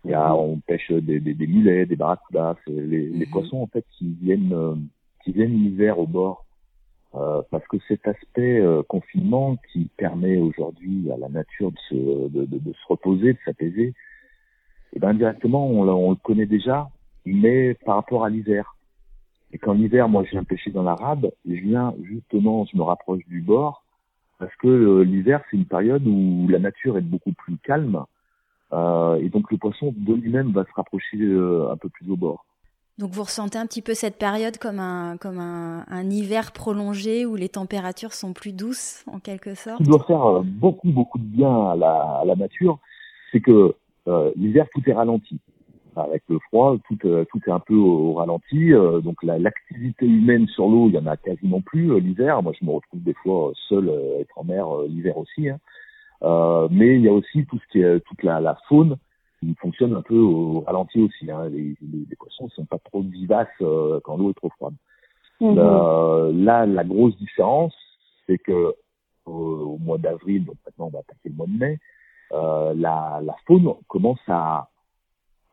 Il 0.04 0.12
y 0.12 0.14
a, 0.14 0.30
mhm. 0.30 0.36
on 0.36 0.60
pêche 0.60 0.92
des, 0.92 1.20
des, 1.20 1.34
des 1.34 1.48
mulets, 1.48 1.86
des 1.86 1.96
barracudas, 1.96 2.56
les, 2.68 3.08
les 3.08 3.26
mhm. 3.26 3.32
poissons 3.32 3.62
en 3.62 3.68
fait 3.68 3.86
qui 3.98 4.18
viennent, 4.22 4.90
qui 5.24 5.32
viennent 5.32 5.54
l'hiver 5.54 6.00
au 6.00 6.08
bord. 6.08 6.48
Euh, 7.16 7.42
parce 7.52 7.66
que 7.68 7.78
cet 7.88 8.06
aspect 8.08 8.60
euh, 8.60 8.84
confinement 8.84 9.58
qui 9.72 9.90
permet 9.98 10.38
aujourd'hui 10.38 11.10
à 11.10 11.18
la 11.18 11.30
nature 11.30 11.72
de 11.72 11.78
se, 11.90 11.96
de, 11.96 12.46
de, 12.46 12.58
de 12.60 12.74
se 12.74 12.88
reposer, 12.88 13.34
de 13.34 13.40
s'apaiser, 13.46 13.94
et 14.94 14.98
eh 14.98 15.00
ben 15.00 15.14
directement 15.14 15.68
on, 15.68 15.88
on, 15.88 16.12
le 16.12 16.16
connaît 16.16 16.46
déjà, 16.46 16.90
mais 17.26 17.74
par 17.86 17.96
rapport 17.96 18.24
à 18.24 18.30
l'hiver. 18.30 18.76
Et 19.52 19.58
quand 19.58 19.74
l'hiver, 19.74 20.10
moi, 20.10 20.24
je 20.26 20.32
viens 20.32 20.44
pêcher 20.44 20.72
dans 20.72 20.84
la 20.84 20.96
rade, 20.96 21.32
je 21.46 21.56
viens 21.56 21.94
justement, 22.04 22.66
je 22.66 22.78
me 22.78 22.84
rapproche 22.84 23.26
du 23.28 23.42
bord, 23.42 23.84
parce 24.40 24.56
que 24.58 24.68
euh, 24.68 25.02
l'hiver, 25.04 25.42
c'est 25.50 25.58
une 25.58 25.66
période 25.66 26.06
où 26.06 26.48
la 26.50 26.60
nature 26.60 26.98
est 26.98 27.02
beaucoup 27.02 27.34
plus 27.34 27.58
calme, 27.58 28.04
euh, 28.74 29.16
et 29.16 29.30
donc 29.30 29.50
le 29.52 29.58
poisson 29.58 29.94
de 29.96 30.14
lui-même 30.14 30.52
va 30.52 30.64
se 30.66 30.74
rapprocher 30.76 31.18
euh, 31.18 31.72
un 31.72 31.78
peu 31.78 31.90
plus 31.90 32.12
au 32.12 32.18
bord. 32.18 32.46
Donc 32.98 33.12
vous 33.12 33.24
ressentez 33.24 33.60
un 33.60 33.68
petit 33.68 33.84
peu 33.84 33.94
cette 33.94 34.18
période 34.18 34.58
comme 34.58 34.80
un 34.80 35.18
comme 35.18 35.38
un, 35.38 35.86
un, 35.88 36.10
hiver 36.10 36.52
prolongé 36.52 37.28
où 37.28 37.36
les 37.36 37.48
températures 37.48 38.14
sont 38.14 38.34
plus 38.34 38.54
douces 38.54 39.04
en 39.06 39.20
quelque 39.20 39.54
sorte? 39.54 39.78
Ce 39.78 39.84
qui 39.84 39.90
doit 39.90 40.04
faire 40.06 40.26
euh, 40.26 40.42
beaucoup 40.44 40.90
beaucoup 40.90 41.20
de 41.20 41.24
bien 41.24 41.70
à 41.70 41.76
la, 41.76 41.94
à 42.22 42.26
la 42.26 42.36
nature, 42.36 42.80
c'est 43.32 43.40
que 43.40 43.76
euh, 44.08 44.32
l'hiver 44.36 44.68
tout 44.74 44.82
est 44.88 44.94
ralenti. 44.94 45.40
Avec 45.96 46.22
le 46.30 46.38
froid, 46.38 46.78
tout, 46.88 46.98
euh, 47.06 47.26
tout 47.32 47.40
est 47.48 47.52
un 47.52 47.60
peu 47.60 47.74
au, 47.74 48.14
ralenti. 48.14 48.72
Euh, 48.72 49.02
donc 49.02 49.24
l'activité 49.24 50.06
humaine 50.06 50.48
sur 50.48 50.68
l'eau, 50.68 50.90
il 50.90 50.96
y 50.96 50.98
en 51.00 51.08
a 51.08 51.18
quasiment 51.18 51.62
plus 51.62 52.00
l'hiver. 52.00 52.44
Moi, 52.44 52.54
je 52.60 52.66
me 52.66 52.72
retrouve 52.72 53.02
des 53.02 53.16
fois 53.16 53.52
seul 53.68 53.90
être 54.20 54.38
en 54.38 54.44
mer 54.44 54.68
l'hiver 54.88 55.18
aussi. 55.18 55.50
Hein. 55.50 55.60
mais 56.72 56.96
il 56.96 57.02
y 57.02 57.08
a 57.08 57.14
aussi 57.14 57.46
tout 57.48 57.58
ce 57.58 57.72
qui 57.72 57.82
est 57.82 58.00
toute 58.02 58.24
la, 58.24 58.40
la 58.40 58.58
faune 58.70 58.98
qui 59.40 59.54
fonctionne 59.56 59.94
un 59.96 60.02
peu 60.02 60.18
au 60.18 60.62
ralenti 60.62 61.02
aussi. 61.02 61.30
Hein. 61.30 61.50
Les, 61.50 61.76
les, 61.82 62.06
les, 62.10 62.16
poissons 62.16 62.50
sont 62.50 62.66
pas 62.66 62.80
trop 62.80 63.02
vivaces 63.02 63.48
euh, 63.62 64.00
quand 64.04 64.18
l'eau 64.18 64.32
est 64.32 64.36
trop 64.36 64.50
froide. 64.50 64.74
Mhm. 65.40 65.58
Euh, 65.58 66.32
là, 66.34 66.66
la 66.66 66.84
grosse 66.84 67.16
différence, 67.18 67.76
c'est 68.26 68.38
que 68.38 68.74
au, 69.26 69.78
mois 69.80 69.98
d'avril, 69.98 70.46
donc 70.46 70.56
maintenant 70.66 70.88
on 70.88 70.90
va 70.90 71.00
attaquer 71.00 71.30
le 71.30 71.36
mois 71.36 71.48
de 71.48 71.58
mai, 71.58 71.80
euh, 72.32 72.74
la, 72.76 73.20
la, 73.24 73.36
faune 73.46 73.74
commence 73.88 74.20
à, 74.28 74.70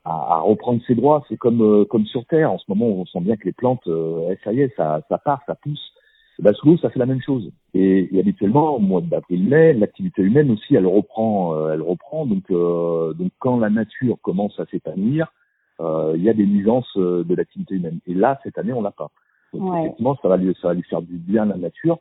à, 0.05 0.37
à 0.37 0.41
reprendre 0.41 0.81
ses 0.87 0.95
droits. 0.95 1.25
C'est 1.29 1.37
comme 1.37 1.63
euh, 1.63 1.85
comme 1.85 2.07
sur 2.07 2.25
Terre. 2.27 2.53
En 2.53 2.59
ce 2.59 2.65
moment, 2.69 2.87
on 2.87 3.07
sent 3.07 3.21
bien 3.21 3.37
que 3.37 3.45
les 3.45 3.53
plantes, 3.53 3.87
euh, 3.87 4.35
ça 4.45 4.53
y 4.53 4.61
est, 4.61 4.75
ça, 4.77 5.01
ça 5.09 5.19
part, 5.19 5.41
ça 5.47 5.55
pousse. 5.55 5.93
Bah, 6.41 6.53
sous 6.53 6.67
l'eau, 6.67 6.77
ça 6.79 6.91
fait 6.91 6.99
la 6.99 7.07
même 7.07 7.23
chose. 7.23 7.53
Et, 7.75 8.15
et 8.15 8.19
habituellement, 8.19 8.75
au 8.75 8.81
mois 8.81 9.01
d'avril-mai, 9.01 9.73
l'activité 9.75 10.23
humaine 10.23 10.51
aussi, 10.51 10.75
elle 10.75 10.87
reprend, 10.87 11.55
euh, 11.55 11.73
elle 11.75 11.83
reprend. 11.83 12.27
Donc, 12.27 12.51
euh, 12.51 13.13
donc 13.15 13.31
quand 13.39 13.57
la 13.59 13.71
nature 13.71 14.19
commence 14.21 14.59
à 14.59 14.67
s'épanouir, 14.67 15.33
euh, 15.81 16.15
il 16.17 16.23
y 16.23 16.29
a 16.29 16.35
des 16.35 16.47
nuisances 16.47 16.97
de 16.97 17.35
l'activité 17.35 17.77
humaine. 17.77 18.01
Et 18.07 18.15
là, 18.15 18.41
cette 18.43 18.59
année, 18.59 18.73
on 18.73 18.83
l'a 18.83 18.91
pas. 18.91 19.11
Donc, 19.53 19.79
effectivement, 19.79 20.17
ça 20.21 20.29
va 20.29 20.37
lui, 20.37 20.53
ça 20.61 20.69
va 20.69 20.75
lui 20.75 20.83
faire 20.83 21.03
du 21.03 21.17
bien 21.19 21.45
la 21.45 21.57
nature. 21.57 21.99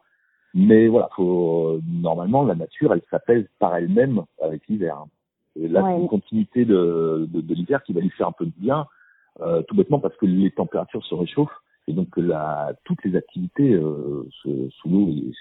Mais 0.53 0.87
voilà, 0.87 1.09
faut, 1.15 1.79
normalement, 1.87 2.43
la 2.43 2.55
nature, 2.55 2.93
elle 2.93 3.01
s'apaise 3.09 3.45
par 3.59 3.75
elle-même 3.75 4.23
avec 4.41 4.67
l'hiver. 4.67 5.05
Et 5.59 5.67
là, 5.67 5.83
c'est 5.85 6.01
une 6.01 6.07
continuité 6.07 6.65
de, 6.65 7.27
de, 7.31 7.41
de 7.41 7.53
l'hiver 7.53 7.83
qui 7.83 7.93
va 7.93 8.01
lui 8.01 8.09
faire 8.11 8.27
un 8.27 8.31
peu 8.31 8.45
de 8.45 8.53
bien, 8.57 8.87
tout 9.67 9.75
bêtement 9.75 9.99
parce 9.99 10.15
que 10.17 10.25
les 10.25 10.51
températures 10.51 11.03
se 11.05 11.15
réchauffent 11.15 11.63
et 11.87 11.93
donc 11.93 12.07
la, 12.17 12.73
toutes 12.85 13.03
les 13.03 13.15
activités 13.15 13.73
euh, 13.73 14.27
sous 14.41 14.89
l'eau 14.89 15.09
et, 15.09 15.31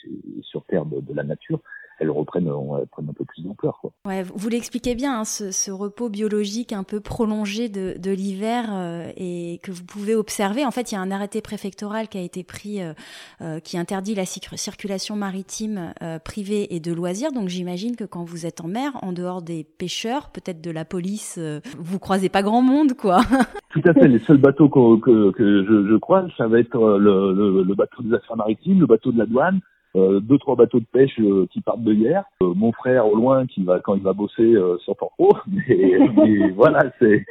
sur 0.42 0.64
terre 0.64 0.84
de, 0.86 1.00
de, 1.00 1.14
la 1.14 1.22
nature, 1.22 1.60
elles 2.02 2.10
reprennent, 2.10 2.48
elles 2.48 2.86
prennent 2.88 3.08
un 3.08 3.12
peu 3.12 3.24
plus 3.24 3.42
d'ampleur. 3.42 3.80
Ouais, 4.04 4.22
vous 4.22 4.48
l'expliquez 4.48 4.94
bien, 4.94 5.20
hein, 5.20 5.24
ce, 5.24 5.52
ce, 5.52 5.70
repos 5.70 6.08
biologique 6.08 6.72
un 6.72 6.82
peu 6.82 7.00
prolongé 7.00 7.68
de, 7.68 7.94
de 7.98 8.10
l'hiver 8.10 8.66
euh, 8.72 9.10
et 9.16 9.60
que 9.62 9.70
vous 9.70 9.84
pouvez 9.84 10.14
observer. 10.14 10.66
En 10.66 10.70
fait, 10.72 10.90
il 10.90 10.96
y 10.96 10.98
a 10.98 11.00
un 11.00 11.10
arrêté 11.10 11.40
préfectoral 11.40 12.08
qui 12.08 12.18
a 12.18 12.20
été 12.20 12.42
pris 12.42 12.82
euh, 12.82 12.92
euh 13.40 13.60
qui 13.60 13.78
interdit 13.78 14.14
la 14.14 14.24
circulation 14.24 15.14
maritime 15.14 15.94
euh, 16.02 16.18
privée 16.18 16.74
et 16.74 16.80
de 16.80 16.92
loisirs. 16.92 17.32
Donc 17.32 17.48
j'imagine 17.48 17.94
que 17.94 18.04
quand 18.04 18.24
vous 18.24 18.44
êtes 18.46 18.60
en 18.60 18.68
mer, 18.68 18.92
en 19.02 19.12
dehors 19.12 19.42
des 19.42 19.64
pêcheurs, 19.64 20.30
peut-être 20.30 20.60
de 20.60 20.70
la 20.70 20.84
police, 20.84 21.38
vous 21.78 21.98
croisez 21.98 22.28
pas 22.28 22.42
grand 22.42 22.62
monde, 22.62 22.94
quoi. 22.94 23.20
Tout 23.70 23.82
à 23.84 23.94
fait. 23.94 24.08
Les 24.08 24.18
seuls 24.20 24.38
bateaux 24.38 24.68
que, 24.68 25.00
que, 25.00 25.30
que 25.30 25.64
je, 25.64 25.88
je 25.88 25.96
croise, 25.96 26.28
ça 26.36 26.48
va 26.48 26.58
être 26.58 26.98
le, 26.98 27.32
le, 27.32 27.62
le 27.62 27.74
bateau 27.74 28.02
des 28.02 28.14
affaires 28.14 28.36
maritimes, 28.36 28.80
le 28.80 28.86
bateau 28.86 29.12
de 29.12 29.18
la 29.18 29.26
douane 29.26 29.60
euh, 29.94 30.20
deux 30.20 30.38
trois 30.38 30.56
bateaux 30.56 30.80
de 30.80 30.86
pêche 30.90 31.18
euh, 31.20 31.46
qui 31.52 31.60
partent 31.60 31.82
de 31.82 31.92
hier, 31.92 32.24
euh, 32.42 32.54
mon 32.54 32.72
frère 32.72 33.06
au 33.06 33.14
loin 33.14 33.46
qui 33.46 33.62
va 33.62 33.78
quand 33.80 33.94
il 33.94 34.02
va 34.02 34.12
bosser 34.12 34.54
sur 34.84 34.96
Porto, 34.96 35.30
mais, 35.46 35.98
mais 36.16 36.50
voilà, 36.50 36.92
c'est 36.98 37.24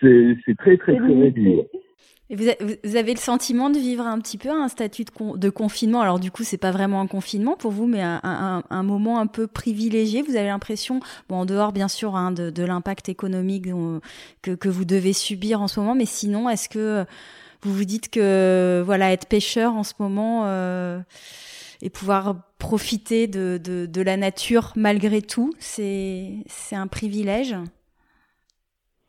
c'est 0.00 0.36
c'est 0.44 0.56
très 0.56 0.76
très 0.76 0.96
très 0.96 1.14
réduit. 1.14 1.60
Vous, 2.30 2.96
avez 2.96 3.14
le 3.14 3.18
sentiment 3.18 3.70
de 3.70 3.78
vivre 3.78 4.06
un 4.06 4.20
petit 4.20 4.36
peu 4.36 4.50
un 4.50 4.68
statut 4.68 5.04
de, 5.04 5.38
de 5.38 5.48
confinement? 5.48 6.02
Alors 6.02 6.20
du 6.20 6.30
coup, 6.30 6.42
c'est 6.42 6.58
pas 6.58 6.72
vraiment 6.72 7.00
un 7.00 7.06
confinement 7.06 7.56
pour 7.56 7.70
vous, 7.70 7.86
mais 7.86 8.02
un, 8.02 8.20
un, 8.22 8.62
un 8.68 8.82
moment 8.82 9.18
un 9.18 9.26
peu 9.26 9.46
privilégié. 9.46 10.20
Vous 10.20 10.36
avez 10.36 10.48
l'impression, 10.48 11.00
bon, 11.30 11.36
en 11.36 11.46
dehors 11.46 11.72
bien 11.72 11.88
sûr 11.88 12.16
hein, 12.16 12.30
de, 12.30 12.50
de 12.50 12.62
l'impact 12.64 13.08
économique 13.08 13.68
que, 14.42 14.54
que 14.54 14.68
vous 14.68 14.84
devez 14.84 15.14
subir 15.14 15.62
en 15.62 15.68
ce 15.68 15.80
moment, 15.80 15.94
mais 15.94 16.04
sinon, 16.04 16.50
est-ce 16.50 16.68
que 16.68 17.06
vous 17.62 17.72
vous 17.72 17.84
dites 17.84 18.10
que 18.10 18.82
voilà, 18.84 19.12
être 19.12 19.26
pêcheur 19.26 19.74
en 19.74 19.82
ce 19.82 19.94
moment, 19.98 20.42
euh, 20.46 21.00
et 21.82 21.90
pouvoir 21.90 22.36
profiter 22.58 23.26
de, 23.26 23.58
de, 23.62 23.86
de 23.86 24.02
la 24.02 24.16
nature 24.16 24.72
malgré 24.76 25.22
tout, 25.22 25.52
c'est 25.58 26.44
un 26.72 26.86
privilège. 26.86 27.54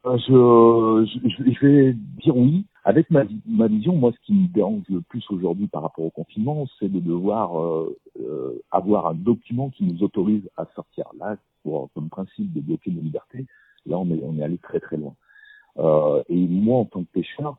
Euh, 0.05 0.17
je, 0.17 1.19
je, 1.27 1.51
je, 1.51 1.67
vais 1.67 1.93
dire 2.23 2.35
oui. 2.35 2.65
Avec 2.85 3.11
ma, 3.11 3.23
ma 3.45 3.67
vision, 3.67 3.95
moi, 3.95 4.11
ce 4.13 4.25
qui 4.25 4.33
me 4.33 4.47
dérange 4.47 4.83
le 4.89 5.01
plus 5.01 5.23
aujourd'hui 5.29 5.67
par 5.67 5.81
rapport 5.81 6.05
au 6.05 6.09
confinement, 6.09 6.65
c'est 6.79 6.89
de 6.89 6.99
devoir 6.99 7.59
euh, 7.59 7.97
euh, 8.21 8.63
avoir 8.71 9.07
un 9.07 9.15
document 9.15 9.69
qui 9.69 9.83
nous 9.83 10.01
autorise 10.01 10.49
à 10.55 10.65
sortir. 10.75 11.05
Là, 11.19 11.35
pour, 11.63 11.89
comme 11.93 12.09
principe 12.09 12.53
de 12.53 12.61
bloquer 12.61 12.91
nos 12.91 13.01
libertés, 13.01 13.45
là, 13.85 13.97
on 13.97 14.09
est, 14.09 14.21
on 14.23 14.37
est 14.37 14.43
allé 14.43 14.57
très 14.57 14.79
très 14.79 14.97
loin. 14.97 15.13
Euh, 15.77 16.23
et 16.29 16.47
moi, 16.47 16.79
en 16.79 16.85
tant 16.85 17.03
que 17.03 17.11
pêcheur, 17.11 17.57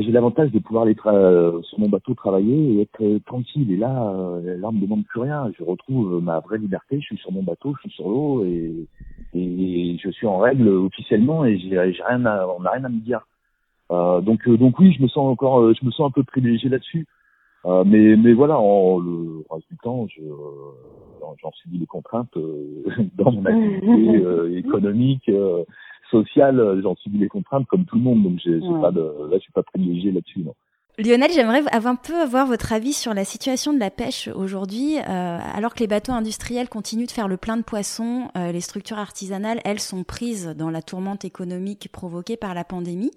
j'ai 0.00 0.10
l'avantage 0.10 0.50
de 0.50 0.58
pouvoir 0.58 0.84
aller 0.84 0.96
euh, 1.06 1.60
sur 1.62 1.78
mon 1.78 1.88
bateau 1.88 2.14
travailler 2.14 2.74
et 2.74 2.80
être 2.82 3.02
euh, 3.02 3.18
tranquille. 3.26 3.70
Et 3.70 3.76
là, 3.76 4.10
euh, 4.14 4.56
là, 4.58 4.68
on 4.68 4.72
me 4.72 4.80
demande 4.80 5.04
plus 5.04 5.20
rien. 5.20 5.50
Je 5.58 5.62
retrouve 5.62 6.22
ma 6.22 6.40
vraie 6.40 6.58
liberté. 6.58 6.98
Je 7.00 7.06
suis 7.06 7.18
sur 7.18 7.30
mon 7.30 7.42
bateau, 7.42 7.74
je 7.76 7.88
suis 7.88 7.96
sur 7.96 8.08
l'eau 8.08 8.44
et, 8.44 8.86
et 9.34 9.98
je 10.02 10.10
suis 10.10 10.26
en 10.26 10.38
règle 10.38 10.68
officiellement 10.68 11.44
et 11.44 11.58
j'ai 11.58 11.78
rien, 11.78 12.24
à, 12.24 12.46
on 12.46 12.60
n'a 12.60 12.70
rien 12.70 12.84
à 12.84 12.88
me 12.88 13.00
dire. 13.00 13.26
Euh, 13.90 14.22
donc, 14.22 14.48
donc 14.48 14.78
oui, 14.78 14.94
je 14.96 15.02
me 15.02 15.08
sens 15.08 15.30
encore, 15.30 15.74
je 15.74 15.84
me 15.84 15.90
sens 15.90 16.08
un 16.08 16.10
peu 16.10 16.22
privilégié 16.22 16.70
là-dessus. 16.70 17.06
Euh, 17.66 17.84
mais, 17.86 18.16
mais 18.16 18.32
voilà, 18.32 18.58
en, 18.58 18.98
le 18.98 19.44
reste 19.50 19.68
du 19.70 19.76
temps, 19.76 20.06
je, 20.08 20.22
j'en 21.42 21.52
subis 21.52 21.78
les 21.78 21.86
contraintes 21.86 22.32
dans 23.16 23.30
mon 23.30 23.44
activité 23.44 24.56
économique 24.56 25.30
social, 26.12 26.60
euh, 26.60 26.80
j'en 26.82 26.94
subis 26.96 27.18
les 27.18 27.28
contraintes 27.28 27.66
comme 27.66 27.84
tout 27.84 27.96
le 27.96 28.02
monde, 28.02 28.22
donc 28.22 28.38
j'ai 28.44 28.58
ouais. 28.58 28.80
pas 28.80 28.92
de, 28.92 29.00
là 29.00 29.36
je 29.38 29.38
suis 29.38 29.52
pas 29.52 29.64
privilégié 29.64 30.12
là-dessus. 30.12 30.40
Non. 30.40 30.54
Lionel, 30.98 31.32
j'aimerais 31.32 31.62
un 31.72 31.94
peu 31.94 32.20
avoir 32.20 32.46
votre 32.46 32.70
avis 32.74 32.92
sur 32.92 33.14
la 33.14 33.24
situation 33.24 33.72
de 33.72 33.78
la 33.78 33.90
pêche 33.90 34.28
aujourd'hui. 34.28 34.98
Euh, 34.98 35.38
alors 35.54 35.72
que 35.72 35.80
les 35.80 35.86
bateaux 35.86 36.12
industriels 36.12 36.68
continuent 36.68 37.06
de 37.06 37.10
faire 37.10 37.28
le 37.28 37.38
plein 37.38 37.56
de 37.56 37.62
poissons, 37.62 38.28
euh, 38.36 38.52
les 38.52 38.60
structures 38.60 38.98
artisanales, 38.98 39.62
elles, 39.64 39.80
sont 39.80 40.04
prises 40.04 40.48
dans 40.54 40.68
la 40.68 40.82
tourmente 40.82 41.24
économique 41.24 41.88
provoquée 41.90 42.36
par 42.36 42.52
la 42.52 42.64
pandémie. 42.64 43.10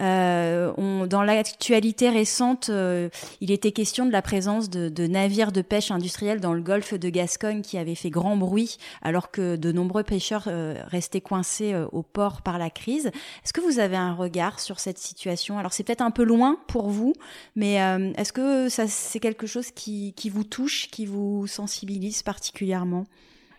Euh, 0.00 0.72
on, 0.76 1.06
dans 1.06 1.22
l'actualité 1.22 2.10
récente, 2.10 2.70
euh, 2.70 3.08
il 3.40 3.52
était 3.52 3.70
question 3.70 4.04
de 4.04 4.10
la 4.10 4.20
présence 4.20 4.68
de, 4.68 4.88
de, 4.88 5.06
navires 5.06 5.52
de 5.52 5.62
pêche 5.62 5.92
industriels 5.92 6.40
dans 6.40 6.54
le 6.54 6.60
golfe 6.60 6.94
de 6.94 7.08
Gascogne 7.08 7.62
qui 7.62 7.78
avaient 7.78 7.94
fait 7.94 8.10
grand 8.10 8.36
bruit 8.36 8.78
alors 9.00 9.30
que 9.30 9.54
de 9.54 9.70
nombreux 9.70 10.02
pêcheurs 10.02 10.48
euh, 10.48 10.74
restaient 10.88 11.20
coincés 11.20 11.72
au 11.92 12.02
port 12.02 12.42
par 12.42 12.58
la 12.58 12.68
crise. 12.68 13.06
Est-ce 13.44 13.52
que 13.52 13.60
vous 13.60 13.78
avez 13.78 13.96
un 13.96 14.12
regard 14.12 14.58
sur 14.58 14.80
cette 14.80 14.98
situation? 14.98 15.56
Alors 15.56 15.72
c'est 15.72 15.84
peut-être 15.84 16.02
un 16.02 16.10
peu 16.10 16.24
loin 16.24 16.58
pour 16.66 16.88
vous 16.88 17.11
mais 17.56 17.80
euh, 17.82 18.12
est-ce 18.16 18.32
que 18.32 18.68
ça 18.68 18.86
c'est 18.86 19.20
quelque 19.20 19.46
chose 19.46 19.70
qui, 19.70 20.12
qui 20.14 20.30
vous 20.30 20.44
touche, 20.44 20.88
qui 20.90 21.06
vous 21.06 21.46
sensibilise 21.46 22.22
particulièrement? 22.22 23.04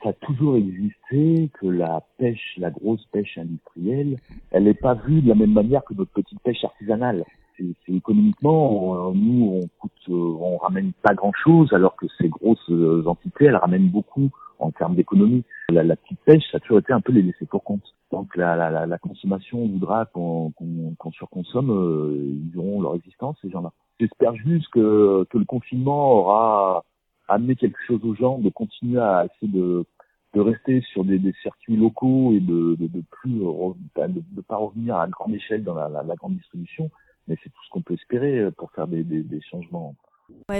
Ça 0.03 0.09
a 0.09 0.13
toujours 0.13 0.57
existé 0.57 1.49
que 1.59 1.67
la 1.67 2.03
pêche, 2.17 2.55
la 2.57 2.69
grosse 2.69 3.05
pêche 3.11 3.37
industrielle, 3.37 4.17
elle 4.51 4.65
n'est 4.65 4.73
pas 4.73 4.95
vue 4.95 5.21
de 5.21 5.29
la 5.29 5.35
même 5.35 5.53
manière 5.53 5.83
que 5.85 5.93
notre 5.93 6.11
petite 6.11 6.39
pêche 6.41 6.63
artisanale. 6.63 7.23
Économiquement, 7.87 9.13
nous 9.13 9.61
on 9.61 9.67
coûte, 9.79 9.91
euh, 10.09 10.37
on 10.41 10.57
ramène 10.57 10.91
pas 11.03 11.13
grand 11.13 11.31
chose, 11.43 11.71
alors 11.71 11.95
que 11.95 12.07
ces 12.17 12.27
grosses 12.27 12.69
euh, 12.69 13.03
entités, 13.05 13.45
elles 13.45 13.55
ramènent 13.55 13.89
beaucoup 13.89 14.29
en 14.63 14.71
termes 14.71 14.95
d'économie. 14.95 15.43
La, 15.69 15.83
la, 15.83 15.95
petite 15.95 16.19
pêche, 16.21 16.43
ça 16.51 16.57
a 16.57 16.59
toujours 16.59 16.79
été 16.79 16.93
un 16.93 17.01
peu 17.01 17.11
les 17.11 17.21
laissés 17.21 17.45
pour 17.45 17.63
compte. 17.63 17.83
Donc 18.11 18.35
la, 18.35 18.55
la, 18.55 18.85
la 18.85 18.97
consommation 18.97 19.65
voudra 19.67 20.05
qu'on 20.05 20.51
qu 20.51 21.11
surconsomme, 21.11 21.71
euh, 21.71 22.39
ils 22.51 22.57
auront 22.57 22.81
leur 22.81 22.95
existence, 22.95 23.37
ces 23.41 23.49
gens-là. 23.49 23.71
J'espère 23.99 24.35
juste 24.35 24.67
que, 24.69 25.25
que 25.29 25.37
le 25.37 25.45
confinement 25.45 26.11
aura 26.13 26.83
amené 27.27 27.55
quelque 27.55 27.79
chose 27.87 28.03
aux 28.03 28.15
gens, 28.15 28.37
de 28.39 28.49
continuer 28.49 28.99
à 28.99 29.25
essayer 29.25 29.51
de, 29.51 29.85
de 30.33 30.39
rester 30.41 30.81
sur 30.91 31.03
des, 31.05 31.19
des 31.19 31.33
circuits 31.41 31.77
locaux 31.77 32.33
et 32.33 32.39
de, 32.39 32.75
de, 32.75 32.87
de 32.87 33.03
plus 33.11 33.31
de, 33.31 34.21
de, 34.35 34.41
pas 34.41 34.57
revenir 34.57 34.95
à 34.97 35.07
grande 35.07 35.33
échelle 35.33 35.63
dans 35.63 35.75
la, 35.75 35.89
la, 35.89 36.03
la 36.03 36.15
grande 36.15 36.35
distribution. 36.35 36.89
Mais 37.27 37.37
c'est 37.41 37.49
tout 37.49 37.63
ce 37.65 37.69
qu'on 37.69 37.81
peut 37.81 37.93
espérer 37.93 38.51
pour 38.57 38.71
faire 38.71 38.87
des, 38.87 39.03
des, 39.03 39.23
des 39.23 39.41
changements 39.41 39.95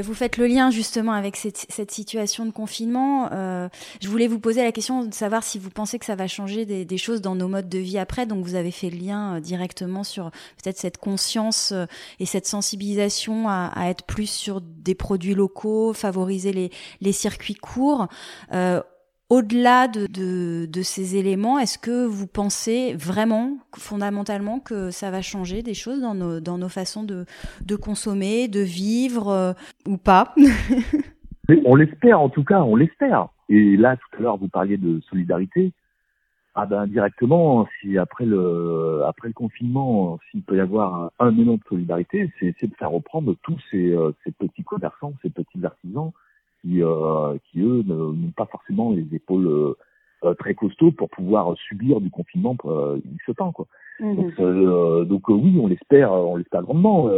vous 0.01 0.13
faites 0.13 0.37
le 0.37 0.47
lien 0.47 0.71
justement 0.71 1.13
avec 1.13 1.35
cette, 1.35 1.91
situation 1.91 2.45
de 2.45 2.51
confinement. 2.51 3.29
Euh, 3.31 3.69
je 4.01 4.07
voulais 4.09 4.27
vous 4.27 4.39
poser 4.39 4.63
la 4.63 4.71
question 4.71 5.03
de 5.03 5.13
savoir 5.13 5.43
si 5.43 5.59
vous 5.59 5.69
pensez 5.69 5.99
que 5.99 6.05
ça 6.05 6.15
va 6.15 6.27
changer 6.27 6.65
des, 6.65 6.97
choses 6.97 7.21
dans 7.21 7.35
nos 7.35 7.47
modes 7.47 7.69
de 7.69 7.79
vie 7.79 7.97
après. 7.97 8.25
Donc 8.25 8.43
vous 8.45 8.55
avez 8.55 8.71
fait 8.71 8.89
le 8.89 8.97
lien 8.97 9.35
euh, 9.35 9.39
directement 9.39 10.03
sur 10.03 10.31
peut-être 10.61 10.77
cette 10.77 10.97
conscience 10.97 11.71
euh, 11.71 11.85
et 12.19 12.25
cette 12.25 12.47
sensibilisation 12.47 13.47
à, 13.47 13.71
être 13.89 14.05
plus 14.05 14.29
sur 14.29 14.61
des 14.61 14.95
produits 14.95 15.35
locaux, 15.35 15.93
favoriser 15.93 16.53
les, 16.53 16.71
les 17.01 17.11
circuits 17.11 17.55
courts. 17.55 18.07
Au-delà 19.33 19.87
de, 19.87 20.81
ces 20.83 21.15
éléments, 21.15 21.57
est-ce 21.57 21.79
que 21.79 22.05
vous 22.05 22.27
pensez 22.27 22.93
vraiment, 22.93 23.57
fondamentalement, 23.75 24.59
que 24.59 24.91
ça 24.91 25.09
va 25.09 25.23
changer 25.23 25.63
des 25.63 25.73
choses 25.73 26.01
dans 26.01 26.13
nos, 26.13 26.69
façons 26.69 27.03
de, 27.03 27.75
consommer, 27.75 28.47
de 28.47 28.59
vivre 28.59 29.29
euh, 29.29 29.53
ou 29.87 29.97
pas 29.97 30.35
On 31.65 31.73
l'espère, 31.73 32.21
en 32.21 32.29
tout 32.29 32.43
cas, 32.43 32.61
on 32.61 32.75
l'espère. 32.75 33.29
Et 33.49 33.75
là, 33.75 33.97
tout 33.97 34.19
à 34.19 34.21
l'heure, 34.21 34.37
vous 34.37 34.49
parliez 34.49 34.77
de 34.77 35.01
solidarité. 35.09 35.71
Ah 36.53 36.67
ben 36.67 36.85
directement, 36.85 37.67
si 37.81 37.97
après 37.97 38.25
le 38.25 39.01
confinement, 39.33 40.19
s'il 40.29 40.43
peut 40.43 40.57
y 40.57 40.59
avoir 40.59 41.09
un, 41.17 41.31
élément 41.31 41.55
de 41.55 41.63
solidarité, 41.67 42.31
c'est 42.39 42.67
de 42.67 42.75
faire 42.75 42.91
reprendre 42.91 43.35
tous 43.41 43.57
ces, 43.71 43.95
euh, 43.95 44.11
ces 44.23 44.31
petits 44.31 44.63
commerçants, 44.63 45.13
ces 45.23 45.31
petits 45.31 45.65
artisans 45.65 46.11
qui, 46.63 46.81
euh, 46.81 47.37
qui 47.45 47.61
eux 47.61 47.83
n'ont 47.85 48.31
pas 48.35 48.45
forcément 48.45 48.91
les 48.91 49.05
épaules 49.13 49.47
euh, 49.47 49.73
euh, 50.23 50.33
très 50.35 50.53
costauds 50.53 50.91
pour 50.91 51.09
pouvoir 51.09 51.53
subir 51.67 51.99
du 51.99 52.09
confinement 52.09 52.55
euh, 52.65 52.97
ce 53.25 53.31
temps 53.33 53.51
quoi. 53.51 53.67
Mhm. 53.99 54.15
Donc, 54.15 54.39
euh, 54.39 55.05
donc 55.05 55.27
oui, 55.27 55.59
on 55.61 55.67
l'espère, 55.67 56.13
on 56.13 56.37
l'espère 56.37 56.63
grandement. 56.63 57.09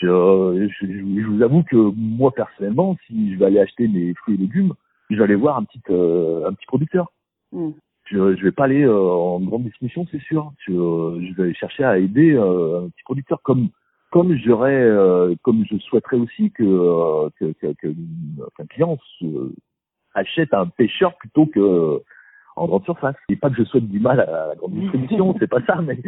Je, 0.00 0.68
je, 0.80 0.86
je, 0.86 1.26
vous 1.26 1.42
avoue 1.42 1.62
que 1.62 1.76
moi 1.76 2.32
personnellement, 2.32 2.96
si 3.06 3.32
je 3.32 3.38
vais 3.38 3.46
aller 3.46 3.60
acheter 3.60 3.88
mes 3.88 4.14
fruits 4.14 4.34
et 4.34 4.38
légumes, 4.38 4.74
je 5.10 5.16
vais 5.16 5.24
aller 5.24 5.34
voir 5.34 5.56
un 5.56 5.64
petit 5.64 5.80
un 5.88 6.52
petit 6.52 6.66
producteur. 6.66 7.12
Mhm. 7.52 7.72
Je, 8.04 8.36
je 8.36 8.42
vais 8.42 8.52
pas 8.52 8.64
aller 8.64 8.86
en 8.86 9.40
grande 9.40 9.64
distribution, 9.64 10.06
c'est 10.10 10.20
sûr. 10.20 10.52
Je, 10.66 10.72
je 10.72 11.42
vais 11.42 11.54
chercher 11.54 11.84
à 11.84 11.98
aider 11.98 12.36
un 12.36 12.88
petit 12.90 13.04
producteur 13.04 13.40
comme 13.42 13.68
comme 14.12 14.36
j'aurais, 14.36 14.74
euh, 14.74 15.34
comme 15.42 15.64
je 15.68 15.78
souhaiterais 15.78 16.18
aussi 16.18 16.50
que 16.52 16.62
euh, 16.62 17.30
qu'un 17.40 18.66
client 18.66 18.98
achète 20.14 20.52
un 20.52 20.66
pêcheur 20.66 21.16
plutôt 21.16 21.46
que 21.46 22.02
en 22.54 22.66
grande 22.66 22.84
surface. 22.84 23.16
Et 23.30 23.36
pas 23.36 23.48
que 23.48 23.56
je 23.56 23.64
souhaite 23.64 23.88
du 23.88 23.98
mal 23.98 24.20
à 24.20 24.48
la 24.48 24.54
grande 24.54 24.74
distribution, 24.74 25.34
c'est 25.40 25.48
pas 25.48 25.62
ça, 25.66 25.80
mais 25.80 25.98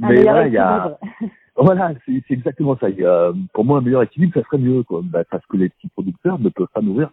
mais 0.00 0.20
il 0.20 0.52
y 0.52 0.58
a 0.58 0.98
voilà, 1.56 1.94
c'est 2.04 2.24
exactement 2.30 2.76
ça. 2.76 2.90
Il 2.90 2.96
y 2.96 3.06
a, 3.06 3.32
pour 3.52 3.64
moi, 3.64 3.78
un 3.78 3.82
meilleur 3.82 4.02
équilibre, 4.02 4.34
ça 4.34 4.42
serait 4.42 4.58
mieux, 4.58 4.82
quoi, 4.82 5.00
bah, 5.04 5.22
parce 5.30 5.46
que 5.46 5.56
les 5.56 5.68
petits 5.68 5.88
producteurs 5.88 6.40
ne 6.40 6.48
peuvent 6.48 6.66
pas 6.74 6.82
nourrir 6.82 7.10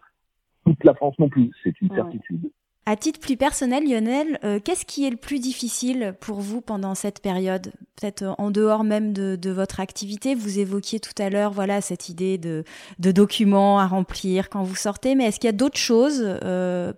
toute 0.66 0.82
la 0.84 0.94
France 0.94 1.18
non 1.18 1.28
plus, 1.28 1.50
c'est 1.62 1.80
une 1.80 1.94
certitude. 1.94 2.50
À 2.84 2.96
titre 2.96 3.20
plus 3.20 3.36
personnel, 3.36 3.88
Lionel, 3.88 4.40
euh, 4.42 4.58
qu'est-ce 4.58 4.84
qui 4.84 5.06
est 5.06 5.10
le 5.10 5.16
plus 5.16 5.38
difficile 5.38 6.16
pour 6.20 6.40
vous 6.40 6.60
pendant 6.60 6.96
cette 6.96 7.22
période? 7.22 7.72
Peut-être 7.94 8.22
euh, 8.22 8.34
en 8.38 8.50
dehors 8.50 8.82
même 8.82 9.12
de, 9.12 9.50
votre 9.50 9.78
activité, 9.78 10.34
vous 10.34 10.58
évoquiez 10.58 10.98
tout 10.98 11.14
à 11.22 11.30
l'heure, 11.30 11.52
voilà, 11.52 11.80
cette 11.80 12.08
idée 12.08 12.38
de, 12.38 12.64
documents 12.98 13.78
à 13.78 13.86
remplir 13.86 14.50
quand 14.50 14.64
vous 14.64 14.74
sortez. 14.74 15.14
Mais 15.14 15.26
est-ce 15.26 15.38
qu'il 15.38 15.46
y 15.46 15.54
a 15.54 15.56
d'autres 15.56 15.78
choses, 15.78 16.24
euh, 16.24 16.92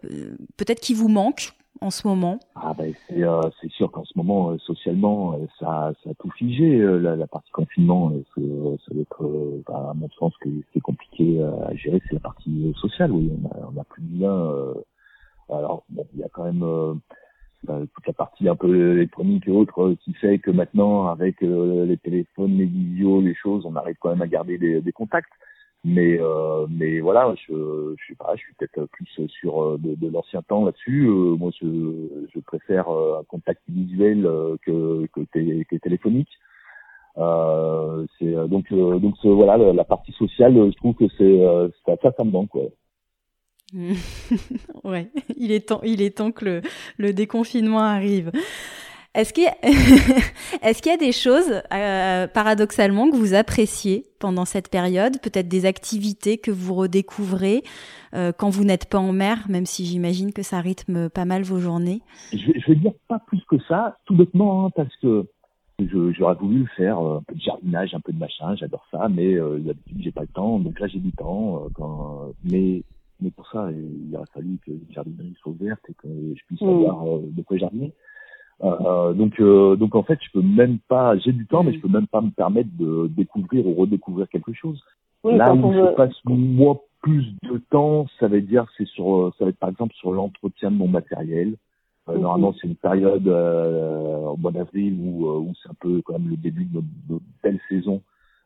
peut-être 0.56 0.80
qui 0.80 0.94
vous 0.94 1.08
manquent 1.08 1.52
en 1.82 1.90
ce 1.90 2.08
moment? 2.08 2.38
Ah 2.54 2.72
ben 2.72 2.94
c'est 3.60 3.70
sûr 3.72 3.90
qu'en 3.92 4.04
ce 4.04 4.12
moment 4.16 4.56
socialement 4.60 5.38
ça, 5.60 5.92
ça 6.02 6.10
a 6.10 6.14
tout 6.14 6.30
figé 6.30 6.78
la, 6.78 7.26
partie 7.26 7.50
confinement. 7.50 8.10
ça 8.36 8.40
va 8.94 9.00
être 9.02 9.62
bah, 9.66 9.88
à 9.90 9.94
mon 9.94 10.08
sens 10.18 10.32
que 10.40 10.48
c'est 10.72 10.80
compliqué 10.80 11.42
à 11.42 11.74
gérer, 11.74 12.00
c'est 12.06 12.14
la 12.14 12.20
partie 12.20 12.72
sociale. 12.80 13.12
Oui, 13.12 13.30
on 13.42 13.48
a, 13.48 13.70
on 13.74 13.78
a 13.78 13.84
plus 13.84 14.02
de 14.02 14.22
lien 14.22 14.74
alors, 15.50 15.84
bon, 15.90 16.06
il 16.14 16.20
y 16.20 16.24
a 16.24 16.28
quand 16.32 16.44
même 16.44 16.62
euh, 16.62 16.94
bah, 17.64 17.80
toute 17.94 18.06
la 18.06 18.12
partie 18.12 18.48
un 18.48 18.56
peu 18.56 18.92
électronique 18.92 19.48
et 19.48 19.50
autres 19.50 19.82
euh, 19.82 19.96
qui 20.04 20.12
fait 20.14 20.38
que 20.38 20.50
maintenant, 20.50 21.06
avec 21.08 21.42
euh, 21.42 21.86
les 21.86 21.96
téléphones, 21.96 22.56
les 22.56 22.66
visios, 22.66 23.20
les 23.20 23.34
choses, 23.34 23.64
on 23.66 23.76
arrive 23.76 23.96
quand 24.00 24.10
même 24.10 24.22
à 24.22 24.26
garder 24.26 24.58
des, 24.58 24.80
des 24.80 24.92
contacts. 24.92 25.32
Mais 25.86 26.18
euh, 26.18 26.66
mais 26.70 27.00
voilà, 27.00 27.34
je 27.36 27.94
je 27.98 28.06
sais 28.08 28.14
pas, 28.16 28.34
je 28.36 28.40
suis 28.40 28.54
peut-être 28.54 28.86
plus 28.86 29.06
sur 29.28 29.78
de, 29.78 29.94
de 29.94 30.08
l'ancien 30.10 30.40
temps 30.42 30.64
là-dessus. 30.64 31.06
moi, 31.38 31.50
je, 31.60 32.26
je 32.34 32.40
préfère 32.40 32.88
un 32.88 33.22
contact 33.28 33.60
visuel 33.68 34.22
que 34.62 35.06
que, 35.12 35.20
que 35.64 35.76
téléphonique. 35.76 36.30
Euh, 37.18 38.06
c'est 38.18 38.32
donc 38.48 38.72
donc 38.72 39.14
voilà 39.24 39.58
la, 39.58 39.84
partie 39.84 40.12
sociale, 40.12 40.54
je 40.54 40.76
trouve 40.76 40.94
que 40.94 41.08
c'est 41.18 41.38
ça 41.86 41.96
ça, 42.02 42.12
ça 42.16 42.24
me 42.24 42.30
manque 42.30 42.48
quoi. 42.48 42.62
ouais, 44.84 45.10
il 45.36 45.52
est 45.52 45.68
temps, 45.68 45.80
il 45.82 46.02
est 46.02 46.16
temps 46.16 46.32
que 46.32 46.62
le, 46.98 47.12
déconfinement 47.12 47.80
arrive. 47.80 48.30
Est-ce 49.14 49.32
qu'il 49.32 49.44
y, 49.44 49.46
est 50.62 50.80
qu'il 50.80 50.90
y, 50.90 50.94
a 50.94 50.98
des 50.98 51.12
choses, 51.12 51.62
euh, 51.72 52.26
paradoxalement, 52.26 53.10
que 53.10 53.16
vous 53.16 53.34
appréciez 53.34 54.06
pendant 54.18 54.44
cette 54.44 54.70
période? 54.70 55.20
Peut-être 55.20 55.48
des 55.48 55.66
activités 55.66 56.38
que 56.38 56.50
vous 56.50 56.74
redécouvrez 56.74 57.62
euh, 58.14 58.32
quand 58.36 58.50
vous 58.50 58.64
n'êtes 58.64 58.88
pas 58.88 58.98
en 58.98 59.12
mer, 59.12 59.46
même 59.48 59.66
si 59.66 59.86
j'imagine 59.86 60.32
que 60.32 60.42
ça 60.42 60.60
rythme 60.60 61.08
pas 61.10 61.24
mal 61.24 61.42
vos 61.42 61.58
journées? 61.58 62.00
Je 62.32 62.38
je 62.38 62.72
vais 62.72 62.76
dire 62.76 62.92
pas 63.08 63.20
plus 63.26 63.40
que 63.48 63.56
ça, 63.68 63.98
tout 64.04 64.16
bêtement, 64.16 64.66
hein, 64.66 64.70
parce 64.74 64.94
que 64.96 65.26
j'aurais 65.80 66.34
voulu 66.34 66.68
faire 66.76 66.98
euh, 66.98 67.18
un 67.18 67.22
peu 67.22 67.34
de 67.34 67.40
jardinage, 67.40 67.94
un 67.94 68.00
peu 68.00 68.12
de 68.12 68.18
machin, 68.18 68.54
j'adore 68.56 68.86
ça, 68.90 69.08
mais 69.08 69.34
euh, 69.34 69.58
d'habitude 69.58 69.98
j'ai 70.00 70.12
pas 70.12 70.22
le 70.22 70.28
temps, 70.28 70.58
donc 70.58 70.78
là 70.78 70.86
j'ai 70.86 70.98
du 70.98 71.12
temps. 71.12 71.66
Mais 72.44 72.82
mais 73.20 73.30
pour 73.30 73.48
ça, 73.48 73.68
il 73.70 74.14
a 74.16 74.24
fallu 74.32 74.58
que 74.64 74.72
les 74.72 74.80
jardineries 74.90 75.34
soient 75.40 75.52
ouvertes 75.52 75.84
et 75.88 75.94
que 75.94 76.08
je 76.08 76.44
puisse 76.46 76.60
mm. 76.60 76.68
avoir 76.68 77.06
euh, 77.06 77.22
de 77.30 77.42
quoi 77.42 77.56
jardiner. 77.56 77.92
Euh, 78.62 79.12
donc, 79.12 79.40
euh, 79.40 79.76
donc 79.76 79.94
en 79.94 80.02
fait, 80.02 80.18
je 80.22 80.30
peux 80.32 80.42
même 80.42 80.78
pas, 80.88 81.16
j'ai 81.18 81.32
du 81.32 81.46
temps, 81.46 81.62
mais 81.62 81.72
mm. 81.72 81.74
je 81.74 81.80
peux 81.80 81.88
même 81.88 82.06
pas 82.06 82.20
me 82.20 82.30
permettre 82.30 82.70
de 82.78 83.08
découvrir 83.08 83.66
ou 83.66 83.74
redécouvrir 83.74 84.28
quelque 84.28 84.52
chose. 84.52 84.82
Là 85.24 85.54
où 85.54 85.72
je 85.72 85.94
passe 85.94 86.14
moi 86.26 86.82
plus 87.00 87.34
de 87.42 87.58
temps, 87.70 88.06
ça 88.20 88.28
veut 88.28 88.42
dire 88.42 88.66
c'est 88.76 88.86
sur, 88.88 89.32
ça 89.38 89.44
va 89.44 89.50
être 89.50 89.58
par 89.58 89.70
exemple 89.70 89.94
sur 89.94 90.12
l'entretien 90.12 90.70
de 90.70 90.76
mon 90.76 90.88
matériel. 90.88 91.56
Euh, 92.08 92.12
mm-hmm. 92.12 92.20
Normalement, 92.20 92.54
c'est 92.60 92.66
une 92.66 92.76
période 92.76 93.26
au 93.26 94.36
mois 94.36 94.52
d'avril 94.52 94.98
où, 95.00 95.26
où 95.26 95.52
c'est 95.62 95.70
un 95.70 95.76
peu 95.80 96.02
quand 96.02 96.14
même 96.14 96.28
le 96.28 96.36
début 96.36 96.64
de 96.64 96.74
notre, 97.08 97.24
belle 97.42 97.60
saison. 97.70 98.02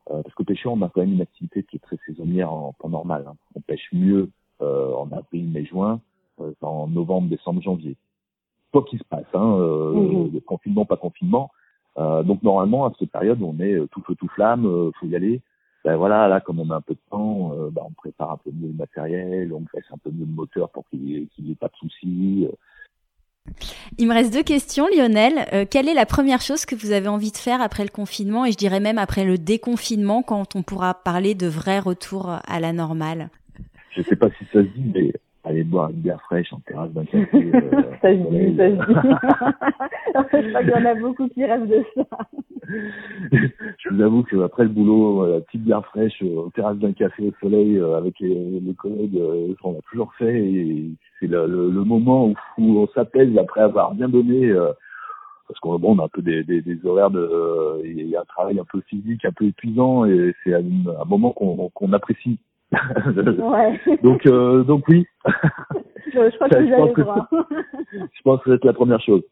parce 0.06 0.34
que 0.36 0.44
pêcher, 0.44 0.68
on 0.68 0.80
a 0.82 0.88
quand 0.88 1.00
même 1.00 1.14
une 1.14 1.20
activité 1.20 1.64
qui 1.64 1.76
est 1.76 1.80
très 1.80 1.98
saisonnière 2.06 2.52
en 2.52 2.74
temps 2.78 2.88
normal. 2.88 3.24
Hein. 3.26 3.34
On 3.56 3.60
pêche 3.60 3.88
mieux 3.92 4.30
euh, 4.30 4.30
en 4.60 5.08
avril, 5.12 5.48
mai, 5.48 5.64
juin, 5.64 6.00
euh, 6.40 6.52
en 6.62 6.86
novembre, 6.86 7.28
décembre, 7.28 7.62
janvier. 7.62 7.96
Quoi 8.72 8.84
qu'il 8.84 8.98
se 8.98 9.04
passe, 9.04 9.24
hein, 9.34 9.56
euh, 9.58 9.92
mhm. 9.92 10.40
confinement, 10.42 10.84
pas 10.84 10.96
confinement. 10.96 11.50
donc 11.96 12.42
normalement, 12.42 12.86
à 12.86 12.92
cette 12.98 13.10
période, 13.10 13.42
on 13.42 13.58
est 13.58 13.76
tout 13.90 14.02
feu, 14.02 14.14
tout 14.14 14.28
flamme, 14.28 14.92
faut 15.00 15.06
y 15.06 15.16
aller. 15.16 15.40
Ben 15.84 15.96
voilà, 15.96 16.28
là, 16.28 16.40
comme 16.40 16.60
on 16.60 16.70
a 16.70 16.76
un 16.76 16.80
peu 16.80 16.94
de 16.94 17.00
temps, 17.10 17.52
ben, 17.72 17.82
on 17.84 17.90
prépare 17.90 18.32
un 18.32 18.36
peu 18.36 18.50
mieux 18.52 18.68
le 18.68 18.74
matériel, 18.74 19.52
on 19.52 19.60
graisse 19.60 19.86
un 19.90 19.98
peu 19.98 20.10
mieux 20.10 20.26
le 20.26 20.32
moteur 20.32 20.68
pour 20.70 20.88
qu'il 20.88 21.00
n'y 21.00 21.16
ait, 21.50 21.54
pas 21.54 21.68
de 21.68 21.76
soucis. 21.76 22.46
Il 23.96 24.06
me 24.06 24.14
reste 24.14 24.32
deux 24.32 24.44
questions, 24.44 24.86
Lionel. 24.94 25.66
quelle 25.70 25.88
est 25.88 25.94
la 25.94 26.06
première 26.06 26.40
chose 26.40 26.66
que 26.66 26.76
vous 26.76 26.92
avez 26.92 27.08
envie 27.08 27.32
de 27.32 27.36
faire 27.36 27.60
après 27.60 27.82
le 27.82 27.90
confinement 27.90 28.44
et 28.44 28.52
je 28.52 28.58
dirais 28.58 28.80
même 28.80 28.98
après 28.98 29.24
le 29.24 29.38
déconfinement 29.38 30.22
quand 30.22 30.54
on 30.54 30.62
pourra 30.62 30.94
parler 30.94 31.34
de 31.34 31.48
vrai 31.48 31.80
retour 31.80 32.28
à 32.46 32.60
la 32.60 32.72
normale? 32.72 33.30
Je 33.90 34.02
sais 34.02 34.16
pas 34.16 34.28
si 34.30 34.44
ça 34.46 34.62
se 34.62 34.68
dit, 34.68 34.92
mais 34.94 35.12
aller 35.48 35.64
boire 35.64 35.90
une 35.90 35.96
bière 35.96 36.20
fraîche 36.22 36.52
en 36.52 36.60
terrasse 36.60 36.92
d'un 36.92 37.04
café. 37.04 37.50
Euh, 37.54 37.60
ça 38.02 38.10
se 38.10 38.30
dit, 38.30 38.56
ça 38.56 38.68
se 38.68 38.74
dit. 38.74 38.94
je 40.06 40.12
crois 40.12 40.62
qu'il 40.62 40.70
y 40.70 40.74
en 40.74 40.84
a 40.84 40.94
beaucoup 40.94 41.28
qui 41.28 41.44
rêvent 41.44 41.68
de 41.68 41.84
ça. 41.94 42.04
je 43.32 43.88
vous 43.90 44.02
avoue 44.02 44.22
qu'après 44.24 44.64
le 44.64 44.68
boulot, 44.68 45.24
euh, 45.24 45.34
la 45.34 45.40
petite 45.40 45.64
bière 45.64 45.84
fraîche 45.86 46.22
euh, 46.22 46.46
en 46.46 46.50
terrasse 46.50 46.76
d'un 46.78 46.92
café 46.92 47.28
au 47.28 47.32
soleil 47.40 47.80
avec 47.96 48.18
les, 48.20 48.60
les 48.60 48.74
collègues, 48.74 49.20
on 49.62 49.72
l'a 49.72 49.80
toujours 49.90 50.12
fait 50.14 50.38
et 50.38 50.90
c'est 51.18 51.26
le, 51.26 51.46
le, 51.46 51.84
moment 51.84 52.26
où, 52.26 52.34
où 52.58 52.78
on 52.80 52.88
s'apaise 52.88 53.36
après 53.38 53.62
avoir 53.62 53.94
bien 53.94 54.08
donné. 54.08 54.52
parce 55.46 55.58
qu'on 55.60 55.78
bon, 55.78 55.96
on 55.96 55.98
a 56.00 56.04
un 56.04 56.08
peu 56.08 56.22
des, 56.22 56.44
des, 56.44 56.60
des 56.60 56.84
horaires 56.84 57.10
de, 57.10 57.80
il 57.84 58.08
y 58.08 58.16
a 58.16 58.20
un 58.20 58.24
travail 58.24 58.58
un 58.58 58.64
peu 58.70 58.80
physique, 58.82 59.24
un 59.24 59.32
peu 59.32 59.46
épuisant 59.46 60.04
et 60.04 60.34
c'est 60.44 60.54
un, 60.54 60.62
un 61.00 61.04
moment 61.06 61.32
qu'on 61.32 61.70
qu'on 61.70 61.92
apprécie 61.92 62.38
ouais. 62.72 63.98
donc, 64.02 64.26
euh, 64.26 64.64
donc 64.64 64.84
oui. 64.88 65.06
je, 66.12 66.34
crois 66.36 66.48
que 66.48 66.56
vous 66.56 66.72
avez 66.72 66.92
droit. 67.02 67.28
je 67.92 68.22
pense 68.24 68.42
que 68.42 68.58
c'est 68.58 68.64
la 68.64 68.72
première 68.72 69.00
chose. 69.00 69.22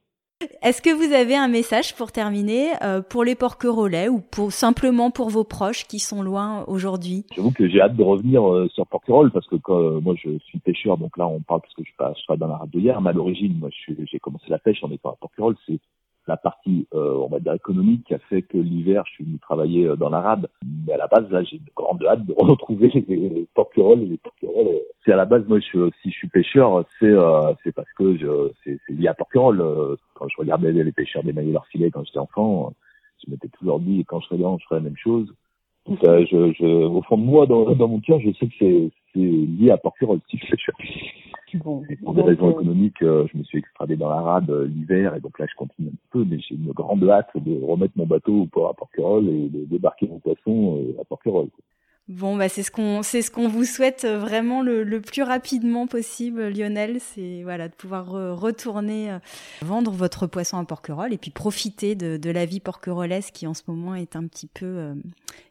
Est-ce 0.62 0.82
que 0.82 0.90
vous 0.90 1.14
avez 1.14 1.34
un 1.34 1.48
message 1.48 1.96
pour 1.96 2.12
terminer 2.12 2.72
euh, 2.82 3.00
pour 3.00 3.24
les 3.24 3.34
porquerolais 3.34 4.10
ou 4.10 4.20
pour 4.20 4.52
simplement 4.52 5.10
pour 5.10 5.30
vos 5.30 5.44
proches 5.44 5.86
qui 5.86 5.98
sont 5.98 6.22
loin 6.22 6.62
aujourd'hui? 6.66 7.24
J'avoue 7.34 7.52
que 7.52 7.66
j'ai 7.68 7.80
hâte 7.80 7.96
de 7.96 8.02
revenir 8.02 8.46
euh, 8.46 8.68
sur 8.68 8.86
Porquerolles 8.86 9.30
parce 9.30 9.46
que 9.46 9.56
quand, 9.56 9.78
euh, 9.78 10.00
moi 10.00 10.14
je 10.14 10.38
suis 10.40 10.58
pêcheur, 10.58 10.98
donc 10.98 11.16
là 11.16 11.26
on 11.26 11.40
parle 11.40 11.62
parce 11.62 11.72
que 11.72 11.82
je, 11.84 11.90
je 11.90 12.24
travaille 12.24 12.38
dans 12.38 12.48
la 12.48 12.58
rade 12.58 12.68
de 12.68 12.78
hier, 12.78 13.00
mais 13.00 13.10
à 13.10 13.12
l'origine 13.14 13.58
moi 13.58 13.70
j'ai 13.88 14.18
commencé 14.18 14.44
la 14.48 14.58
pêche 14.58 14.84
en 14.84 14.90
étant 14.90 15.10
à 15.10 15.16
Porquerolles, 15.18 15.56
c'est 15.66 15.80
la 16.26 16.36
partie 16.36 16.86
euh, 16.94 17.14
on 17.14 17.28
va 17.28 17.38
dire 17.40 17.52
économique, 17.52 18.04
qui 18.04 18.14
a 18.14 18.18
fait 18.18 18.42
que 18.42 18.58
l'hiver, 18.58 19.04
je 19.06 19.12
suis 19.12 19.24
venu 19.24 19.38
travailler 19.38 19.88
dans 19.96 20.08
la 20.08 20.20
rade. 20.20 20.48
Mais 20.86 20.92
à 20.92 20.96
la 20.96 21.06
base, 21.06 21.30
là, 21.30 21.42
j'ai 21.42 21.56
une 21.56 21.62
grande 21.74 22.04
hâte 22.04 22.24
de 22.26 22.32
retrouver 22.36 22.90
les 23.08 23.46
porquerolles. 23.54 24.00
Les 24.00 24.18
porquerolles, 24.18 24.80
c'est 25.04 25.12
à 25.12 25.16
la 25.16 25.24
base, 25.24 25.44
moi, 25.48 25.58
je, 25.60 25.90
si 26.02 26.10
je 26.10 26.16
suis 26.16 26.28
pêcheur, 26.28 26.84
c'est 26.98 27.14
c'est 27.62 27.72
parce 27.72 27.90
que 27.92 28.16
je, 28.16 28.50
c'est 28.64 28.78
lié 28.92 29.08
à 29.08 29.14
porquerolles. 29.14 29.96
Quand 30.14 30.28
je 30.28 30.36
regardais 30.38 30.72
les 30.72 30.92
pêcheurs 30.92 31.22
démailler 31.22 31.52
leurs 31.52 31.66
filets 31.66 31.90
quand 31.90 32.04
j'étais 32.04 32.18
enfant, 32.18 32.72
je 33.24 33.30
m'étais 33.30 33.48
toujours 33.48 33.80
dit, 33.80 34.04
quand 34.04 34.20
je 34.20 34.26
serai 34.26 34.38
grand, 34.38 34.58
je 34.58 34.64
ferai 34.66 34.80
la 34.80 34.84
même 34.84 34.96
chose. 34.96 35.32
Donc, 35.86 36.00
je, 36.02 36.52
je, 36.58 36.66
au 36.66 37.02
fond 37.02 37.16
de 37.16 37.22
moi, 37.22 37.46
dans, 37.46 37.72
dans 37.74 37.88
mon 37.88 38.00
cœur, 38.00 38.18
je 38.20 38.32
sais 38.32 38.46
que 38.46 38.54
c'est 38.58 38.90
lié 39.20 39.70
à 39.70 39.76
porquerolles, 39.76 40.20
si 40.30 40.38
je 40.38 40.50
pêcheur. 40.50 40.74
Bon, 41.54 41.82
pour 42.02 42.14
des 42.14 42.22
raisons 42.22 42.50
économiques, 42.50 43.02
euh, 43.02 43.26
je 43.32 43.38
me 43.38 43.44
suis 43.44 43.58
extradé 43.58 43.96
dans 43.96 44.08
la 44.08 44.20
rade 44.20 44.50
euh, 44.50 44.66
l'hiver 44.66 45.14
et 45.14 45.20
donc 45.20 45.38
là 45.38 45.46
je 45.48 45.54
continue 45.56 45.88
un 45.88 46.08
peu, 46.10 46.24
mais 46.24 46.38
j'ai 46.40 46.56
une 46.56 46.72
grande 46.72 47.08
hâte 47.08 47.30
de 47.36 47.64
remettre 47.64 47.94
mon 47.96 48.06
bateau 48.06 48.42
au 48.42 48.46
port 48.46 48.70
à 48.70 48.74
Porquerolles 48.74 49.28
et 49.28 49.48
de 49.48 49.64
débarquer 49.64 50.08
mon 50.08 50.18
poisson 50.18 50.78
euh, 50.78 51.00
à 51.00 51.04
Porquerolles. 51.04 51.50
Bon, 52.08 52.36
bah 52.36 52.48
c'est 52.48 52.62
ce 52.62 52.70
qu'on 52.70 53.02
c'est 53.02 53.22
ce 53.22 53.32
qu'on 53.32 53.48
vous 53.48 53.64
souhaite 53.64 54.06
vraiment 54.06 54.62
le, 54.62 54.84
le, 54.84 55.00
plus 55.00 55.22
rapidement 55.22 55.88
possible, 55.88 56.48
Lionel. 56.48 57.00
C'est 57.00 57.42
voilà 57.42 57.68
de 57.68 57.74
pouvoir 57.74 58.10
retourner 58.38 59.18
vendre 59.60 59.90
votre 59.90 60.28
poisson 60.28 60.56
à 60.58 60.64
Porquerolles 60.64 61.12
et 61.12 61.18
puis 61.18 61.32
profiter 61.32 61.96
de, 61.96 62.16
de 62.16 62.30
la 62.30 62.44
vie 62.44 62.60
porquerolesque 62.60 63.34
qui 63.34 63.48
en 63.48 63.54
ce 63.54 63.62
moment 63.66 63.96
est 63.96 64.14
un 64.14 64.24
petit 64.28 64.46
peu 64.46 64.94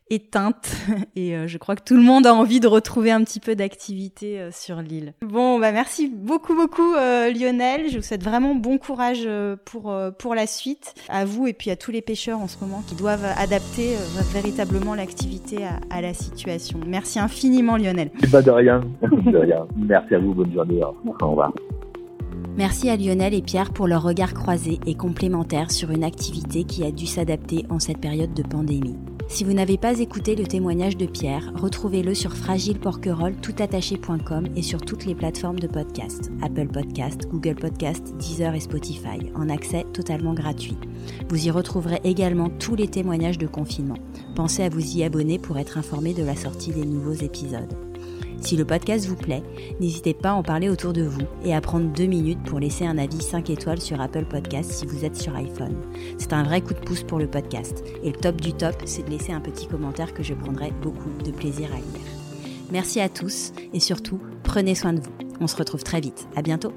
éteinte 0.10 0.76
et 1.16 1.36
euh, 1.36 1.48
je 1.48 1.58
crois 1.58 1.76
que 1.76 1.84
tout 1.84 1.96
le 1.96 2.02
monde 2.02 2.28
a 2.28 2.34
envie 2.34 2.60
de 2.60 2.68
retrouver 2.68 3.12
un 3.12 3.24
petit 3.24 3.40
peu 3.40 3.56
d'activité 3.56 4.40
euh, 4.40 4.50
sur 4.52 4.78
l'île. 4.78 5.14
Bon, 5.22 5.60
bah 5.60 5.72
merci 5.72 6.08
beaucoup 6.08 6.56
beaucoup 6.56 6.94
euh, 6.94 7.32
Lionel. 7.32 7.90
Je 7.90 7.98
vous 7.98 8.04
souhaite 8.04 8.24
vraiment 8.24 8.56
bon 8.56 8.78
courage 8.78 9.28
pour 9.66 9.96
pour 10.20 10.36
la 10.36 10.48
suite 10.48 10.94
à 11.10 11.26
vous 11.26 11.48
et 11.48 11.54
puis 11.54 11.72
à 11.72 11.76
tous 11.76 11.92
les 11.92 12.02
pêcheurs 12.02 12.40
en 12.40 12.48
ce 12.48 12.58
moment 12.60 12.84
qui 12.88 12.96
doivent 12.96 13.26
adapter 13.38 13.96
véritablement 14.32 14.96
l'activité 14.96 15.66
à, 15.66 15.80
à, 15.90 16.02
la 16.02 16.14
situation. 16.14 16.80
Merci 16.86 17.20
infiniment 17.20 17.78
Lionel. 17.78 18.10
Pas 18.32 18.42
de 18.42 18.52
rien, 18.52 18.82
de 19.02 19.38
rien. 19.38 19.68
Merci 19.76 20.16
à 20.16 20.20
vous, 20.20 20.34
bonne 20.34 20.54
journée. 20.54 20.82
Au 20.84 21.30
revoir. 21.30 21.52
Merci 22.58 22.90
à 22.90 22.96
Lionel 22.96 23.34
et 23.34 23.42
Pierre 23.42 23.72
pour 23.72 23.88
leur 23.88 24.04
regard 24.04 24.34
croisé 24.34 24.80
et 24.86 24.96
complémentaire 24.96 25.72
sur 25.72 25.92
une 25.92 26.04
activité 26.04 26.64
qui 26.64 26.86
a 26.86 26.92
dû 26.92 27.06
s'adapter 27.06 27.66
en 27.70 27.80
cette 27.80 28.00
période 28.00 28.34
de 28.34 28.44
pandémie. 28.44 28.96
Si 29.28 29.44
vous 29.44 29.54
n'avez 29.54 29.78
pas 29.78 30.00
écouté 30.00 30.36
le 30.36 30.46
témoignage 30.46 30.98
de 30.98 31.08
Pierre, 31.08 31.52
retrouvez-le 31.56 32.14
sur 32.14 32.34
fragileporquerolles 32.34 33.36
toutattaché.com 33.38 34.48
et 34.56 34.62
sur 34.62 34.82
toutes 34.82 35.06
les 35.06 35.16
plateformes 35.16 35.60
de 35.60 35.68
podcast, 35.68 36.32
Apple 36.42 36.68
Podcast, 36.68 37.28
Google 37.30 37.56
Podcast, 37.56 38.16
Deezer 38.18 38.54
et 38.54 38.60
Spotify, 38.60 39.20
en 39.34 39.50
accès 39.50 39.86
totalement 39.94 40.34
gratuit. 40.34 40.78
Vous 41.28 41.48
y 41.48 41.52
retrouverez 41.52 42.00
également 42.04 42.50
tous 42.50 42.76
les 42.76 42.88
témoignages 42.88 43.40
de 43.40 43.48
confinement. 43.48 43.98
Pensez 44.36 44.64
à 44.64 44.70
vous 44.70 44.96
y 44.96 45.04
abonner 45.04 45.40
pour 45.40 45.58
être 45.58 45.78
informé 45.78 46.14
de 46.14 46.24
la 46.24 46.36
sortie 46.36 46.72
des 46.72 46.86
nouveaux 46.86 47.14
épisodes. 47.14 47.74
Si 48.46 48.56
le 48.56 48.64
podcast 48.64 49.08
vous 49.08 49.16
plaît, 49.16 49.42
n'hésitez 49.80 50.14
pas 50.14 50.30
à 50.30 50.34
en 50.34 50.44
parler 50.44 50.70
autour 50.70 50.94
de 50.94 51.02
vous 51.02 51.24
et 51.44 51.56
à 51.56 51.62
prendre 51.62 51.92
deux 51.92 52.06
minutes 52.06 52.44
pour 52.44 52.60
laisser 52.60 52.86
un 52.86 53.00
avis 53.00 53.20
5 53.20 53.50
étoiles 53.50 53.82
sur 53.82 54.00
Apple 54.00 54.26
Podcast 54.26 54.70
si 54.70 54.86
vous 54.86 55.04
êtes 55.04 55.16
sur 55.16 55.36
iPhone. 55.36 55.76
C'est 56.20 56.32
un 56.32 56.44
vrai 56.44 56.62
coup 56.62 56.76
de 56.76 56.80
pouce 56.80 57.02
pour 57.02 57.18
le 57.18 57.26
podcast. 57.26 57.84
Et 58.04 58.12
le 58.12 58.16
top 58.16 58.40
du 58.40 58.54
top, 58.54 58.76
c'est 58.86 59.04
de 59.04 59.10
laisser 59.10 59.32
un 59.32 59.42
petit 59.42 59.66
commentaire 59.66 60.14
que 60.14 60.22
je 60.22 60.36
prendrai 60.36 60.72
beaucoup 60.84 61.10
de 61.24 61.32
plaisir 61.32 61.72
à 61.74 61.78
lire. 61.78 62.06
Merci 62.72 63.00
à 63.00 63.10
tous 63.10 63.52
et 63.74 63.80
surtout, 63.80 64.20
prenez 64.44 64.76
soin 64.76 64.94
de 64.94 65.00
vous. 65.00 65.14
On 65.42 65.48
se 65.48 65.56
retrouve 65.56 65.84
très 65.84 66.00
vite. 66.00 66.28
À 66.36 66.44
bientôt. 66.44 66.72